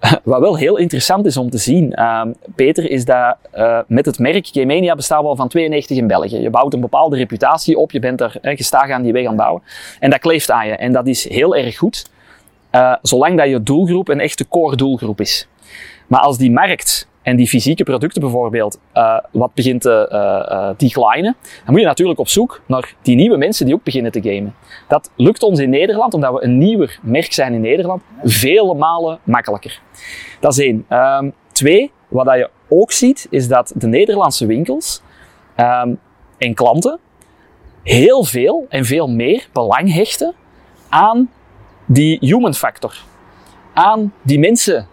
Wat 0.24 0.40
wel 0.40 0.56
heel 0.56 0.76
interessant 0.76 1.26
is 1.26 1.36
om 1.36 1.50
te 1.50 1.58
zien, 1.58 1.92
uh, 1.98 2.22
Peter, 2.54 2.90
is 2.90 3.04
dat 3.04 3.36
uh, 3.54 3.78
met 3.86 4.06
het 4.06 4.18
merk 4.18 4.46
Gamania 4.46 4.94
bestaan 4.94 5.22
we 5.22 5.28
al 5.28 5.36
van 5.36 5.48
92 5.48 5.96
in 5.96 6.06
België. 6.06 6.36
Je 6.36 6.50
bouwt 6.50 6.74
een 6.74 6.80
bepaalde 6.80 7.16
reputatie 7.16 7.78
op, 7.78 7.90
je 7.90 7.98
bent 7.98 8.20
er 8.20 8.38
uh, 8.42 8.56
gestaag 8.56 8.90
aan 8.90 9.02
die 9.02 9.12
weg 9.12 9.26
aan 9.26 9.36
bouwen. 9.36 9.62
En 10.00 10.10
dat 10.10 10.18
kleeft 10.18 10.50
aan 10.50 10.66
je. 10.66 10.72
En 10.76 10.92
dat 10.92 11.06
is 11.06 11.28
heel 11.28 11.56
erg 11.56 11.76
goed, 11.76 12.10
uh, 12.72 12.94
zolang 13.02 13.36
dat 13.36 13.48
je 13.48 13.62
doelgroep 13.62 14.08
een 14.08 14.20
echte 14.20 14.48
core 14.48 14.76
doelgroep 14.76 15.20
is. 15.20 15.48
Maar 16.06 16.20
als 16.20 16.38
die 16.38 16.50
markt 16.50 17.08
en 17.26 17.36
die 17.36 17.48
fysieke 17.48 17.84
producten 17.84 18.20
bijvoorbeeld 18.20 18.78
uh, 18.94 19.18
wat 19.32 19.54
begint 19.54 19.80
te 19.80 20.08
uh, 20.12 20.70
declinen, 20.76 21.36
dan 21.42 21.72
moet 21.72 21.80
je 21.80 21.86
natuurlijk 21.86 22.18
op 22.18 22.28
zoek 22.28 22.60
naar 22.66 22.94
die 23.02 23.16
nieuwe 23.16 23.36
mensen 23.36 23.66
die 23.66 23.74
ook 23.74 23.82
beginnen 23.82 24.12
te 24.12 24.22
gamen. 24.22 24.54
Dat 24.88 25.10
lukt 25.16 25.42
ons 25.42 25.58
in 25.58 25.70
Nederland, 25.70 26.14
omdat 26.14 26.32
we 26.32 26.44
een 26.44 26.58
nieuwer 26.58 26.98
merk 27.02 27.32
zijn 27.32 27.54
in 27.54 27.60
Nederland, 27.60 28.02
vele 28.22 28.74
malen 28.74 29.18
makkelijker. 29.22 29.80
Dat 30.40 30.52
is 30.52 30.58
één. 30.58 30.86
Um, 30.90 31.32
twee, 31.52 31.92
wat 32.08 32.26
je 32.26 32.50
ook 32.68 32.92
ziet, 32.92 33.26
is 33.30 33.48
dat 33.48 33.72
de 33.74 33.86
Nederlandse 33.86 34.46
winkels 34.46 35.02
um, 35.56 35.98
en 36.38 36.54
klanten 36.54 36.98
heel 37.82 38.24
veel 38.24 38.66
en 38.68 38.84
veel 38.84 39.08
meer 39.08 39.48
belang 39.52 39.92
hechten 39.92 40.34
aan 40.88 41.30
die 41.86 42.18
human 42.20 42.54
factor. 42.54 42.94
Aan 43.74 44.12
die 44.22 44.38
mensen 44.38 44.86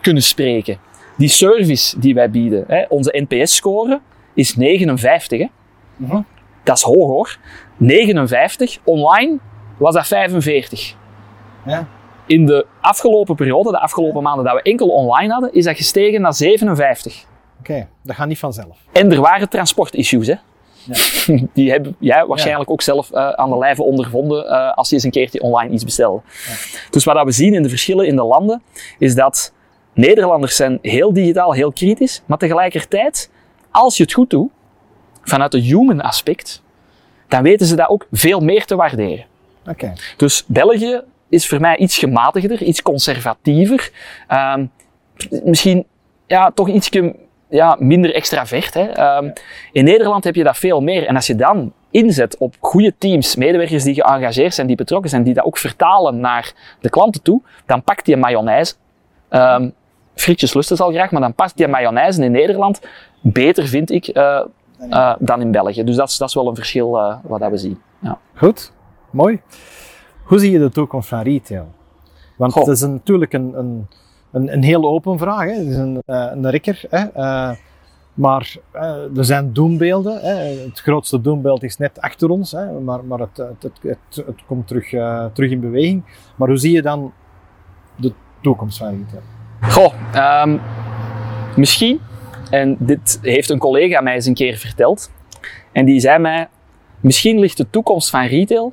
kunnen 0.00 0.22
spreken 0.22 0.78
die 1.16 1.28
service 1.28 1.98
die 2.00 2.14
wij 2.14 2.30
bieden, 2.30 2.64
hè, 2.66 2.84
onze 2.88 3.24
NPS-score 3.28 4.00
is 4.34 4.56
59. 4.56 5.38
Hè? 5.38 5.46
-huh. 6.06 6.20
Dat 6.62 6.76
is 6.76 6.82
hoog 6.82 7.06
hoor. 7.06 7.38
59. 7.76 8.78
Online 8.84 9.38
was 9.76 9.94
dat 9.94 10.06
45. 10.06 10.94
Ja. 11.66 11.88
In 12.26 12.46
de 12.46 12.66
afgelopen 12.80 13.34
periode, 13.34 13.70
de 13.70 13.80
afgelopen 13.80 14.22
maanden 14.22 14.44
dat 14.44 14.54
we 14.54 14.62
enkel 14.62 14.88
online 14.88 15.32
hadden, 15.32 15.52
is 15.52 15.64
dat 15.64 15.76
gestegen 15.76 16.20
naar 16.20 16.34
57. 16.34 17.24
Oké, 17.60 17.70
okay, 17.70 17.88
dat 18.02 18.16
gaat 18.16 18.28
niet 18.28 18.38
vanzelf. 18.38 18.78
En 18.92 19.12
er 19.12 19.20
waren 19.20 19.48
transportissues, 19.48 20.26
hè. 20.26 20.34
Ja. 20.84 20.94
Die 21.54 21.70
heb 21.70 21.86
jij 21.98 22.26
waarschijnlijk 22.26 22.68
ja. 22.68 22.72
ook 22.74 22.82
zelf 22.82 23.10
uh, 23.12 23.30
aan 23.30 23.50
de 23.50 23.58
lijve 23.58 23.82
ondervonden 23.82 24.44
uh, 24.44 24.72
als 24.72 24.88
je 24.88 24.94
eens 24.94 25.04
een 25.04 25.10
keertje 25.10 25.40
online 25.40 25.72
iets 25.72 25.84
bestelde. 25.84 26.20
Ja. 26.46 26.54
Dus 26.90 27.04
wat 27.04 27.24
we 27.24 27.32
zien 27.32 27.54
in 27.54 27.62
de 27.62 27.68
verschillen 27.68 28.06
in 28.06 28.16
de 28.16 28.22
landen, 28.22 28.62
is 28.98 29.14
dat 29.14 29.52
Nederlanders 29.96 30.56
zijn 30.56 30.78
heel 30.82 31.12
digitaal, 31.12 31.52
heel 31.52 31.72
kritisch, 31.72 32.22
maar 32.26 32.38
tegelijkertijd, 32.38 33.30
als 33.70 33.96
je 33.96 34.02
het 34.02 34.12
goed 34.12 34.30
doet, 34.30 34.50
vanuit 35.22 35.52
het 35.52 35.62
human 35.62 36.00
aspect, 36.00 36.62
dan 37.28 37.42
weten 37.42 37.66
ze 37.66 37.76
dat 37.76 37.88
ook 37.88 38.06
veel 38.12 38.40
meer 38.40 38.64
te 38.64 38.76
waarderen. 38.76 39.24
Okay. 39.68 39.92
Dus 40.16 40.44
België 40.46 41.02
is 41.28 41.48
voor 41.48 41.60
mij 41.60 41.76
iets 41.76 41.98
gematigder, 41.98 42.62
iets 42.62 42.82
conservatiever, 42.82 43.90
um, 44.32 44.70
misschien 45.44 45.86
ja, 46.26 46.50
toch 46.50 46.68
iets 46.68 46.90
ja, 47.48 47.76
minder 47.78 48.14
extravert. 48.14 48.74
Hè. 48.74 49.16
Um, 49.18 49.32
in 49.72 49.84
Nederland 49.84 50.24
heb 50.24 50.34
je 50.34 50.44
dat 50.44 50.56
veel 50.56 50.80
meer. 50.80 51.06
En 51.06 51.14
als 51.16 51.26
je 51.26 51.34
dan 51.34 51.72
inzet 51.90 52.36
op 52.36 52.54
goede 52.60 52.94
teams, 52.98 53.36
medewerkers 53.36 53.84
die 53.84 53.94
geëngageerd 53.94 54.54
zijn, 54.54 54.66
die 54.66 54.76
betrokken 54.76 55.10
zijn, 55.10 55.22
die 55.22 55.34
dat 55.34 55.44
ook 55.44 55.58
vertalen 55.58 56.20
naar 56.20 56.52
de 56.80 56.90
klanten 56.90 57.22
toe, 57.22 57.42
dan 57.66 57.82
pakt 57.82 58.04
die 58.04 58.16
mayonaise. 58.16 58.74
Um, 59.30 59.74
frietjes 60.16 60.54
lusten 60.54 60.76
zal 60.76 60.90
graag, 60.90 61.10
maar 61.10 61.20
dan 61.20 61.34
past 61.34 61.56
die 61.56 61.68
mayonaise 61.68 62.24
in 62.24 62.32
Nederland 62.32 62.80
beter, 63.20 63.66
vind 63.66 63.90
ik, 63.90 64.16
uh, 64.16 64.44
uh, 64.80 65.14
dan 65.18 65.40
in 65.40 65.50
België. 65.50 65.84
Dus 65.84 65.96
dat 65.96 66.08
is, 66.08 66.16
dat 66.16 66.28
is 66.28 66.34
wel 66.34 66.48
een 66.48 66.54
verschil 66.54 66.96
uh, 66.96 67.16
wat 67.22 67.40
dat 67.40 67.50
we 67.50 67.56
zien. 67.56 67.80
Ja. 67.98 68.18
Goed, 68.34 68.72
mooi. 69.10 69.40
Hoe 70.24 70.38
zie 70.38 70.50
je 70.50 70.58
de 70.58 70.70
toekomst 70.70 71.08
van 71.08 71.22
retail? 71.22 71.68
Want 72.36 72.52
Goh. 72.52 72.64
het 72.64 72.76
is 72.76 72.80
een, 72.80 72.92
natuurlijk 72.92 73.32
een, 73.32 73.58
een, 73.58 73.88
een, 74.32 74.52
een 74.52 74.62
heel 74.62 74.84
open 74.84 75.18
vraag. 75.18 75.44
Hè? 75.44 75.52
Het 75.52 75.66
is 75.66 75.76
een, 75.76 76.02
een 76.06 76.50
rekker. 76.50 76.82
Hè? 76.90 77.04
maar 78.14 78.56
er 79.16 79.24
zijn 79.24 79.52
doembeelden. 79.52 80.20
Hè? 80.20 80.34
Het 80.64 80.80
grootste 80.80 81.20
doembeeld 81.20 81.62
is 81.62 81.76
net 81.76 82.00
achter 82.00 82.28
ons, 82.28 82.52
hè? 82.52 82.80
maar, 82.80 83.04
maar 83.04 83.18
het, 83.18 83.36
het, 83.36 83.62
het, 83.62 83.78
het, 83.82 84.26
het 84.26 84.44
komt 84.46 84.66
terug, 84.66 84.88
terug 85.32 85.50
in 85.50 85.60
beweging. 85.60 86.02
Maar 86.36 86.48
hoe 86.48 86.56
zie 86.56 86.72
je 86.72 86.82
dan 86.82 87.12
de 87.96 88.12
toekomst 88.40 88.78
van 88.78 88.88
retail? 88.88 89.22
Goh, 89.60 89.92
um, 90.42 90.60
misschien, 91.56 92.00
en 92.50 92.76
dit 92.78 93.18
heeft 93.22 93.50
een 93.50 93.58
collega 93.58 94.00
mij 94.00 94.14
eens 94.14 94.26
een 94.26 94.34
keer 94.34 94.56
verteld, 94.56 95.10
en 95.72 95.84
die 95.84 96.00
zei 96.00 96.18
mij, 96.18 96.48
misschien 97.00 97.38
ligt 97.38 97.56
de 97.56 97.70
toekomst 97.70 98.10
van 98.10 98.26
retail 98.26 98.72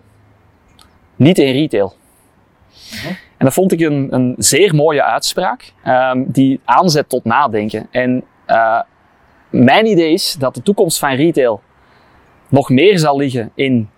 niet 1.16 1.38
in 1.38 1.52
retail. 1.52 1.96
En 3.38 3.46
dat 3.46 3.54
vond 3.54 3.72
ik 3.72 3.80
een, 3.80 4.08
een 4.14 4.36
zeer 4.38 4.76
mooie 4.76 5.04
uitspraak, 5.04 5.74
um, 5.88 6.32
die 6.32 6.60
aanzet 6.66 7.10
tot 7.10 7.24
nadenken. 7.24 7.88
En 7.92 8.24
uh, 8.48 8.82
mijn 9.50 9.86
idee 9.86 10.12
is 10.14 10.36
dat 10.40 10.56
de 10.56 10.62
toekomst 10.62 11.00
van 11.00 11.16
retail 11.16 11.62
nog 12.50 12.70
meer 12.70 13.00
zal 13.00 13.18
liggen 13.18 13.52
in 13.56 13.90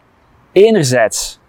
enerzijds 0.51 1.39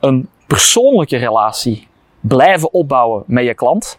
een 0.00 0.28
persoonlijke 0.46 1.16
relatie 1.16 1.88
blijven 2.20 2.72
opbouwen 2.72 3.24
met 3.26 3.44
je 3.44 3.54
klant. 3.54 3.98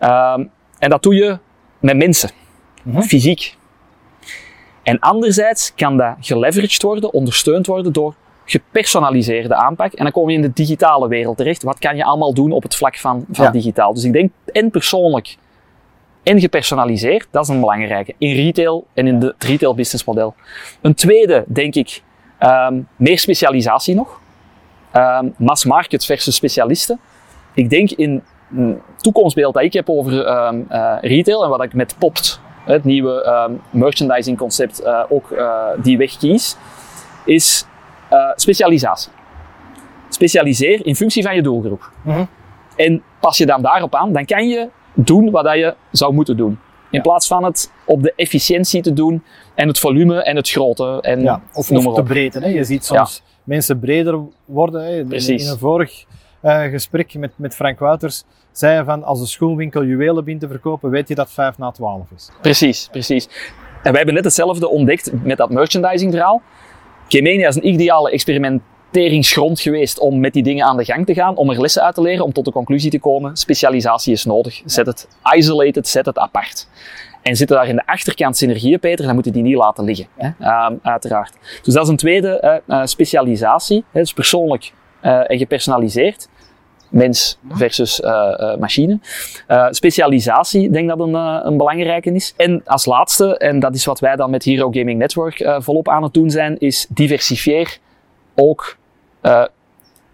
Um, 0.00 0.50
en 0.78 0.90
dat 0.90 1.02
doe 1.02 1.14
je 1.14 1.38
met 1.78 1.96
mensen, 1.96 2.30
mm-hmm. 2.82 3.02
fysiek. 3.02 3.56
En 4.82 4.98
anderzijds 4.98 5.74
kan 5.74 5.96
dat 5.96 6.14
geleveraged 6.20 6.82
worden, 6.82 7.12
ondersteund 7.12 7.66
worden 7.66 7.92
door 7.92 8.14
gepersonaliseerde 8.44 9.54
aanpak. 9.54 9.92
En 9.92 10.02
dan 10.02 10.12
kom 10.12 10.30
je 10.30 10.36
in 10.36 10.42
de 10.42 10.52
digitale 10.52 11.08
wereld 11.08 11.36
terecht. 11.36 11.62
Wat 11.62 11.78
kan 11.78 11.96
je 11.96 12.04
allemaal 12.04 12.34
doen 12.34 12.52
op 12.52 12.62
het 12.62 12.76
vlak 12.76 12.96
van, 12.96 13.24
van 13.30 13.44
ja. 13.44 13.50
digitaal? 13.50 13.94
Dus 13.94 14.04
ik 14.04 14.12
denk 14.12 14.30
en 14.52 14.70
persoonlijk 14.70 15.36
en 16.22 16.40
gepersonaliseerd, 16.40 17.28
dat 17.30 17.42
is 17.42 17.48
een 17.48 17.60
belangrijke. 17.60 18.14
In 18.18 18.34
retail 18.34 18.86
en 18.94 19.06
in 19.06 19.18
de, 19.18 19.26
het 19.26 19.44
retail 19.44 19.74
business 19.74 20.04
model. 20.04 20.34
Een 20.80 20.94
tweede, 20.94 21.44
denk 21.48 21.74
ik, 21.74 22.02
um, 22.40 22.88
meer 22.96 23.18
specialisatie 23.18 23.94
nog. 23.94 24.20
Um, 24.96 25.34
mass 25.36 25.64
market 25.64 26.04
versus 26.04 26.34
specialisten. 26.34 27.00
Ik 27.54 27.70
denk 27.70 27.90
in 27.90 28.22
toekomstbeeld 28.96 29.54
dat 29.54 29.62
ik 29.62 29.72
heb 29.72 29.90
over 29.90 30.46
um, 30.46 30.66
uh, 30.70 30.96
retail 31.00 31.44
en 31.44 31.50
wat 31.50 31.62
ik 31.62 31.74
met 31.74 31.94
Popt, 31.98 32.40
het 32.64 32.84
nieuwe 32.84 33.44
um, 33.48 33.60
merchandising 33.70 34.38
concept, 34.38 34.82
uh, 34.82 35.04
ook 35.08 35.30
uh, 35.30 35.64
die 35.82 35.98
weg 35.98 36.16
kies, 36.16 36.56
is 37.24 37.66
specialisatie. 38.34 39.12
Specialiseer 40.08 40.86
in 40.86 40.96
functie 40.96 41.22
van 41.22 41.34
je 41.34 41.42
doelgroep. 41.42 41.90
Mm-hmm. 42.02 42.28
En 42.76 43.02
pas 43.20 43.38
je 43.38 43.46
dan 43.46 43.62
daarop 43.62 43.94
aan, 43.94 44.12
dan 44.12 44.24
kan 44.24 44.48
je 44.48 44.68
doen 44.94 45.30
wat 45.30 45.44
je 45.44 45.74
zou 45.90 46.12
moeten 46.12 46.36
doen. 46.36 46.58
In 46.90 46.98
ja. 46.98 47.00
plaats 47.00 47.26
van 47.26 47.44
het 47.44 47.72
op 47.84 48.02
de 48.02 48.12
efficiëntie 48.16 48.82
te 48.82 48.92
doen 48.92 49.22
en 49.54 49.68
het 49.68 49.78
volume 49.78 50.22
en 50.22 50.36
het 50.36 50.50
grote. 50.50 50.98
En 51.00 51.20
ja, 51.20 51.42
of, 51.52 51.70
of 51.70 51.94
te 51.94 52.02
breedte. 52.02 52.38
Hè. 52.38 52.46
Je 52.46 52.64
ziet 52.64 52.84
soms 52.84 53.22
ja. 53.24 53.32
mensen 53.44 53.78
breder 53.78 54.20
worden. 54.44 54.84
Hè. 54.84 55.04
Precies. 55.04 55.44
In 55.44 55.50
een 55.50 55.58
vorig 55.58 56.04
uh, 56.42 56.62
gesprek 56.62 57.14
met, 57.14 57.32
met 57.36 57.54
Frank 57.54 57.78
Wouters 57.78 58.24
zei 58.52 58.84
van 58.84 59.04
als 59.04 59.20
de 59.20 59.26
schoenwinkel 59.26 59.84
juwelen 59.84 60.24
begint 60.24 60.40
te 60.40 60.48
verkopen, 60.48 60.90
weet 60.90 61.08
je 61.08 61.14
dat 61.14 61.30
5 61.30 61.58
na 61.58 61.70
12 61.70 62.06
is. 62.16 62.30
Precies, 62.40 62.88
precies. 62.90 63.28
En 63.82 63.92
wij 63.92 63.96
hebben 63.96 64.14
net 64.14 64.24
hetzelfde 64.24 64.68
ontdekt 64.68 65.12
met 65.22 65.36
dat 65.36 65.50
merchandising 65.50 66.12
verhaal. 66.12 66.42
Gamemania 67.08 67.48
is 67.48 67.56
een 67.56 67.68
ideale 67.68 68.10
experimenteringsgrond 68.10 69.60
geweest 69.60 69.98
om 69.98 70.20
met 70.20 70.32
die 70.32 70.42
dingen 70.42 70.66
aan 70.66 70.76
de 70.76 70.84
gang 70.84 71.06
te 71.06 71.14
gaan, 71.14 71.36
om 71.36 71.50
er 71.50 71.60
lessen 71.60 71.82
uit 71.82 71.94
te 71.94 72.00
leren, 72.00 72.24
om 72.24 72.32
tot 72.32 72.44
de 72.44 72.52
conclusie 72.52 72.90
te 72.90 72.98
komen. 72.98 73.36
Specialisatie 73.36 74.12
is 74.12 74.24
nodig. 74.24 74.62
Zet 74.64 74.86
het 74.86 75.08
isolated, 75.36 75.88
zet 75.88 76.06
het 76.06 76.18
apart. 76.18 76.68
En 77.22 77.36
zitten 77.36 77.56
daar 77.56 77.68
in 77.68 77.76
de 77.76 77.86
achterkant 77.86 78.36
synergieën, 78.36 78.78
Peter, 78.78 79.04
dan 79.04 79.14
moeten 79.14 79.32
die 79.32 79.42
niet 79.42 79.56
laten 79.56 79.84
liggen, 79.84 80.06
hè? 80.16 80.30
Uh, 80.40 80.70
uiteraard. 80.82 81.32
Dus 81.62 81.74
dat 81.74 81.82
is 81.82 81.88
een 81.88 81.96
tweede 81.96 82.62
uh, 82.66 82.80
specialisatie, 82.84 83.84
hè? 83.92 84.00
dus 84.00 84.12
persoonlijk 84.12 84.72
uh, 85.06 85.30
en 85.30 85.38
gepersonaliseerd. 85.38 86.28
Mens 86.88 87.38
versus 87.48 88.00
machine. 88.58 88.98
specialisatie, 89.70 90.64
ik 90.64 90.72
denk 90.72 90.88
dat 90.88 91.00
een, 91.00 91.14
een 91.46 91.56
belangrijke 91.56 92.12
is. 92.12 92.34
En 92.36 92.62
als 92.64 92.84
laatste, 92.84 93.38
en 93.38 93.60
dat 93.60 93.74
is 93.74 93.84
wat 93.84 94.00
wij 94.00 94.16
dan 94.16 94.30
met 94.30 94.44
Hero 94.44 94.70
Gaming 94.70 94.98
Network 94.98 95.56
volop 95.58 95.88
aan 95.88 96.02
het 96.02 96.14
doen 96.14 96.30
zijn, 96.30 96.58
is 96.58 96.86
diversifieer 96.88 97.78
ook 98.34 98.76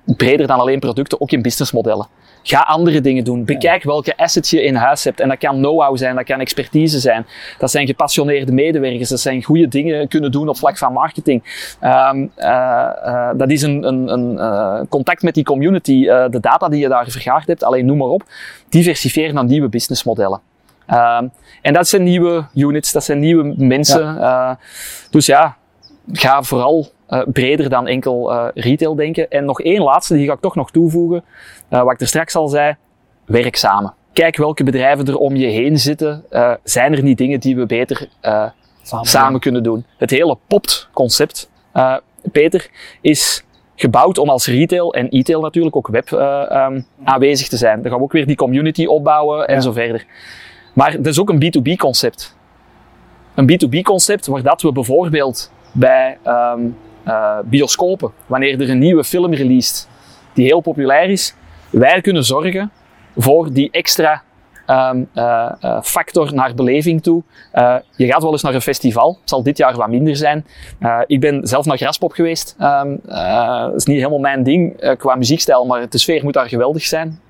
breder 0.05 0.47
dan 0.47 0.59
alleen 0.59 0.81
producten, 0.81 1.21
ook 1.21 1.31
in 1.31 1.43
businessmodellen. 1.43 2.07
Ga 2.43 2.61
andere 2.61 3.01
dingen 3.01 3.25
doen. 3.25 3.45
Bekijk 3.45 3.83
welke 3.83 4.17
assets 4.17 4.51
je 4.51 4.63
in 4.63 4.75
huis 4.75 5.05
hebt. 5.05 5.21
En 5.21 5.29
dat 5.29 5.39
kan 5.39 5.57
know-how 5.57 5.97
zijn, 5.97 6.15
dat 6.15 6.25
kan 6.25 6.41
expertise 6.41 7.01
zijn. 7.01 7.27
Dat 7.59 7.71
zijn 7.71 7.87
gepassioneerde 7.87 8.53
medewerkers. 8.53 9.09
Dat 9.09 9.21
zijn 9.21 9.43
goede 9.43 9.69
dingen 9.69 10.09
kunnen 10.09 10.33
doen 10.33 10.49
op 10.49 10.57
vlak 10.57 10.79
van 10.79 10.93
marketing. 10.93 11.43
Um, 11.83 12.31
uh, 12.39 12.89
uh, 13.07 13.31
dat 13.37 13.51
is 13.51 13.63
een, 13.63 13.85
een, 13.85 14.13
een 14.13 14.35
uh, 14.35 14.81
contact 14.89 15.23
met 15.23 15.35
die 15.35 15.45
community. 15.45 16.05
de 16.05 16.41
data 16.41 16.69
die 16.69 16.81
je 16.81 16.89
daar 16.89 17.09
vergaard 17.09 17.47
hebt, 17.47 17.65
alleen 17.65 17.87
noem 17.87 17.97
maar 17.97 18.09
op. 18.09 18.23
Diversifiëren 18.69 19.35
naar 19.35 19.45
nieuwe 19.45 19.69
businessmodellen. 19.69 20.41
Um, 20.91 21.33
en 21.63 21.73
dat 21.73 21.89
zijn 21.89 22.03
nieuwe 22.03 22.45
units, 22.55 22.93
dat 22.93 23.05
zijn 23.05 23.19
nieuwe 23.19 23.55
mensen. 23.57 24.05
Ja. 24.15 24.59
dus 25.11 25.27
ja, 25.27 25.57
ga 26.13 26.43
vooral 26.43 26.91
uh, 27.13 27.23
breder 27.27 27.69
dan 27.69 27.87
enkel 27.87 28.33
uh, 28.33 28.47
retail 28.55 28.95
denken. 28.95 29.31
En 29.31 29.45
nog 29.45 29.61
één 29.61 29.83
laatste, 29.83 30.15
die 30.15 30.27
ga 30.27 30.33
ik 30.33 30.41
toch 30.41 30.55
nog 30.55 30.71
toevoegen. 30.71 31.25
Uh, 31.71 31.83
wat 31.83 31.93
ik 31.93 32.01
er 32.01 32.07
straks 32.07 32.35
al 32.35 32.49
zei, 32.49 32.77
werk 33.25 33.57
samen. 33.57 33.95
Kijk 34.13 34.37
welke 34.37 34.65
bedrijven 34.65 35.07
er 35.07 35.17
om 35.17 35.37
je 35.37 35.47
heen 35.47 35.79
zitten. 35.79 36.25
zijn 36.65 36.93
er 36.93 37.03
niet 37.03 37.19
dingen 37.19 37.41
die 37.41 37.57
we 37.57 37.67
beter 37.67 38.09
samen, 38.83 39.07
samen 39.07 39.41
kunnen 39.41 39.63
doen? 39.63 39.85
Het 39.97 40.11
hele 40.11 40.39
POPT-concept, 40.47 41.51
Peter, 42.33 42.71
is 43.01 43.45
gebouwd 43.75 44.19
om 44.19 44.29
als 44.29 44.47
retail 44.47 44.95
en 44.95 45.09
e-tail 45.09 45.41
natuurlijk 45.41 45.77
ook 45.77 45.89
web 45.89 46.11
um, 46.11 46.87
aanwezig 47.05 47.49
te 47.49 47.57
zijn. 47.57 47.83
Dan 47.83 47.91
gaan 47.91 47.99
we 47.99 48.05
ook 48.05 48.13
weer 48.13 48.27
die 48.27 48.37
community 48.37 48.85
opbouwen 48.85 49.49
en 49.49 49.55
ja. 49.55 49.61
zo 49.61 49.73
verder. 49.73 50.07
Maar 50.73 50.93
het 50.93 51.07
is 51.07 51.21
ook 51.21 51.31
een 51.31 51.43
B2B-concept. 51.45 52.37
Een 53.35 53.51
B2B-concept 53.53 54.27
waar 54.27 54.43
dat 54.43 54.63
we 54.63 54.73
bijvoorbeeld 54.73 55.53
bij 55.73 56.19
um, 56.27 56.77
uh, 57.07 57.39
bioscopen, 57.45 58.13
wanneer 58.27 58.61
er 58.61 58.71
een 58.71 58.79
nieuwe 58.79 59.05
film 59.05 59.35
released 59.35 59.89
die 60.33 60.47
heel 60.47 60.61
populair 60.61 61.11
is, 61.11 61.35
wij 61.71 62.01
kunnen 62.01 62.25
zorgen 62.25 62.71
voor 63.17 63.53
die 63.53 63.71
extra 63.71 64.23
um, 64.67 65.09
uh, 65.15 65.53
uh, 65.63 65.83
factor 65.83 66.35
naar 66.35 66.55
beleving 66.55 67.03
toe. 67.03 67.23
je 67.97 68.07
gaat 68.07 68.23
wel 68.23 68.33
eens 68.33 68.43
naar 68.43 68.55
een 68.55 68.61
festival, 68.61 69.19
zal 69.25 69.43
dit 69.43 69.59
jaar 69.59 69.77
wat 69.77 69.89
minder 69.89 70.17
zijn. 70.17 70.47
ik 71.07 71.21
ben 71.21 71.47
zelf 71.47 71.65
naar 71.65 71.77
Graspop 71.77 72.13
geweest. 72.13 72.57
Um, 72.61 73.01
dat 73.05 73.75
is 73.75 73.85
niet 73.85 73.97
helemaal 73.97 74.19
mijn 74.19 74.43
ding 74.43 74.95
qua 74.99 75.15
muziekstijl, 75.15 75.67
maar 75.67 75.89
de 75.89 75.99
sfeer 75.99 76.25
moet 76.25 76.35
daar 76.35 76.49
geweldig 76.49 76.83
zijn. 76.83 77.21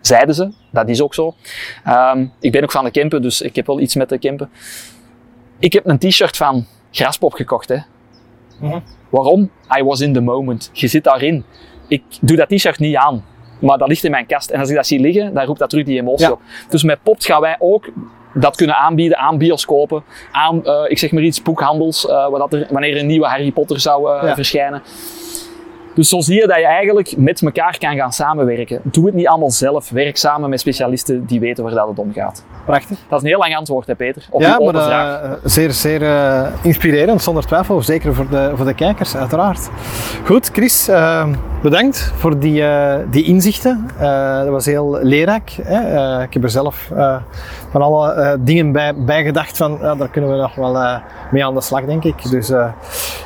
Zeiden 0.00 0.34
ze, 0.34 0.52
dat 0.70 0.88
is 0.88 1.02
ook 1.02 1.14
zo. 1.14 1.34
Um, 1.88 2.32
ik 2.40 2.52
ben 2.52 2.62
ook 2.62 2.70
van 2.70 2.84
de 2.84 2.90
Kempen, 2.90 3.22
dus 3.22 3.40
ik 3.40 3.56
heb 3.56 3.66
wel 3.66 3.80
iets 3.80 3.94
met 3.94 4.08
de 4.08 4.18
Kempen. 4.18 4.50
Ik 5.58 5.72
heb 5.72 5.86
een 5.86 5.98
t-shirt 5.98 6.36
van 6.36 6.66
Graspop 6.90 7.32
gekocht. 7.32 7.68
Hè. 7.68 7.76
Mm 8.60 8.82
Waarom? 9.08 9.50
I 9.78 9.82
was 9.82 10.00
in 10.00 10.12
the 10.12 10.20
moment. 10.20 10.70
Je 10.72 10.86
zit 10.86 11.04
daarin. 11.04 11.44
Ik 11.86 12.02
doe 12.20 12.36
dat 12.36 12.48
t-shirt 12.48 12.78
niet 12.78 12.96
aan, 12.96 13.24
maar 13.60 13.78
dat 13.78 13.88
ligt 13.88 14.04
in 14.04 14.10
mijn 14.10 14.26
kast. 14.26 14.50
En 14.50 14.60
als 14.60 14.68
ik 14.68 14.76
dat 14.76 14.86
zie 14.86 15.00
liggen, 15.00 15.34
dan 15.34 15.44
roept 15.44 15.58
dat 15.58 15.70
terug 15.70 15.84
die 15.84 16.00
emotie 16.00 16.26
ja. 16.26 16.32
op. 16.32 16.40
Dus 16.68 16.82
met 16.82 17.02
Popt 17.02 17.24
gaan 17.24 17.40
wij 17.40 17.56
ook 17.58 17.90
dat 18.34 18.56
kunnen 18.56 18.76
aanbieden 18.76 19.18
aan 19.18 19.38
bioscopen, 19.38 20.02
aan, 20.32 20.60
uh, 20.64 20.84
ik 20.88 20.98
zeg 20.98 21.12
maar 21.12 21.22
iets, 21.22 21.42
boekhandels, 21.42 22.04
uh, 22.04 22.10
waar 22.10 22.38
dat 22.38 22.52
er, 22.52 22.66
wanneer 22.70 22.98
een 22.98 23.06
nieuwe 23.06 23.26
Harry 23.26 23.50
Potter 23.50 23.80
zou 23.80 24.16
uh, 24.16 24.22
ja. 24.22 24.34
verschijnen. 24.34 24.82
Dus 25.98 26.08
zo 26.08 26.20
zie 26.20 26.40
je 26.40 26.46
dat 26.46 26.56
je 26.56 26.66
eigenlijk 26.66 27.16
met 27.16 27.42
elkaar 27.42 27.78
kan 27.78 27.96
gaan 27.96 28.12
samenwerken. 28.12 28.80
Doe 28.82 29.06
het 29.06 29.14
niet 29.14 29.28
allemaal 29.28 29.50
zelf. 29.50 29.90
Werk 29.90 30.16
samen 30.16 30.50
met 30.50 30.60
specialisten 30.60 31.26
die 31.26 31.40
weten 31.40 31.64
waar 31.64 31.74
dat 31.74 31.88
het 31.88 31.98
om 31.98 32.12
gaat. 32.12 32.44
Prachtig. 32.64 32.98
Dat 33.08 33.18
is 33.18 33.22
een 33.22 33.28
heel 33.28 33.38
lang 33.38 33.56
antwoord, 33.56 33.86
hè, 33.86 33.94
Peter? 33.94 34.26
Op 34.30 34.40
ja, 34.40 34.58
maar 34.58 34.74
uh, 34.74 35.32
zeer, 35.44 35.72
zeer 35.72 36.02
uh, 36.02 36.46
inspirerend, 36.62 37.22
zonder 37.22 37.46
twijfel. 37.46 37.82
Zeker 37.82 38.14
voor 38.14 38.28
de, 38.28 38.52
voor 38.54 38.66
de 38.66 38.74
kijkers, 38.74 39.16
uiteraard. 39.16 39.68
Goed, 40.24 40.48
Chris, 40.52 40.88
uh, 40.88 41.26
bedankt 41.62 42.12
voor 42.16 42.38
die, 42.38 42.64
die 43.10 43.24
inzichten. 43.24 43.88
dat 44.44 44.48
was 44.48 44.66
heel 44.66 44.98
leerrijk. 45.02 45.56
Hè? 45.62 46.22
ik 46.22 46.34
heb 46.34 46.42
er 46.42 46.50
zelf 46.50 46.90
van 47.70 47.82
alle 47.82 48.36
dingen 48.40 48.72
bij, 48.72 48.94
bij 48.94 49.24
gedacht 49.24 49.56
van, 49.56 49.78
daar 49.80 50.08
kunnen 50.08 50.30
we 50.30 50.36
nog 50.36 50.54
wel 50.54 51.00
mee 51.30 51.44
aan 51.44 51.54
de 51.54 51.60
slag, 51.60 51.84
denk 51.84 52.04
ik. 52.04 52.30
Dus 52.30 52.50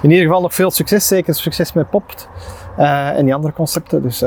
in 0.03 0.11
ieder 0.11 0.25
geval 0.25 0.41
nog 0.41 0.55
veel 0.55 0.71
succes. 0.71 1.07
Zeker 1.07 1.35
succes 1.35 1.73
met 1.73 1.91
Popt. 1.91 2.29
Uh, 2.79 3.19
en 3.19 3.25
die 3.25 3.35
andere 3.35 3.53
concepten. 3.53 4.03
Dus 4.03 4.25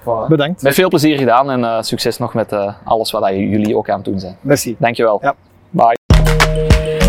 voilà. 0.00 0.28
bedankt. 0.28 0.62
Met 0.62 0.74
veel 0.74 0.88
plezier 0.88 1.18
gedaan 1.18 1.50
en 1.50 1.60
uh, 1.60 1.80
succes 1.80 2.18
nog 2.18 2.34
met 2.34 2.56
alles 2.84 3.10
wat 3.10 3.28
jullie 3.28 3.76
ook 3.76 3.88
aan 3.88 3.96
het 3.96 4.04
doen 4.04 4.20
zijn. 4.20 4.36
Merci. 4.40 4.76
Dankjewel. 4.78 5.18
Ja. 5.22 5.34
Bye. 5.70 7.03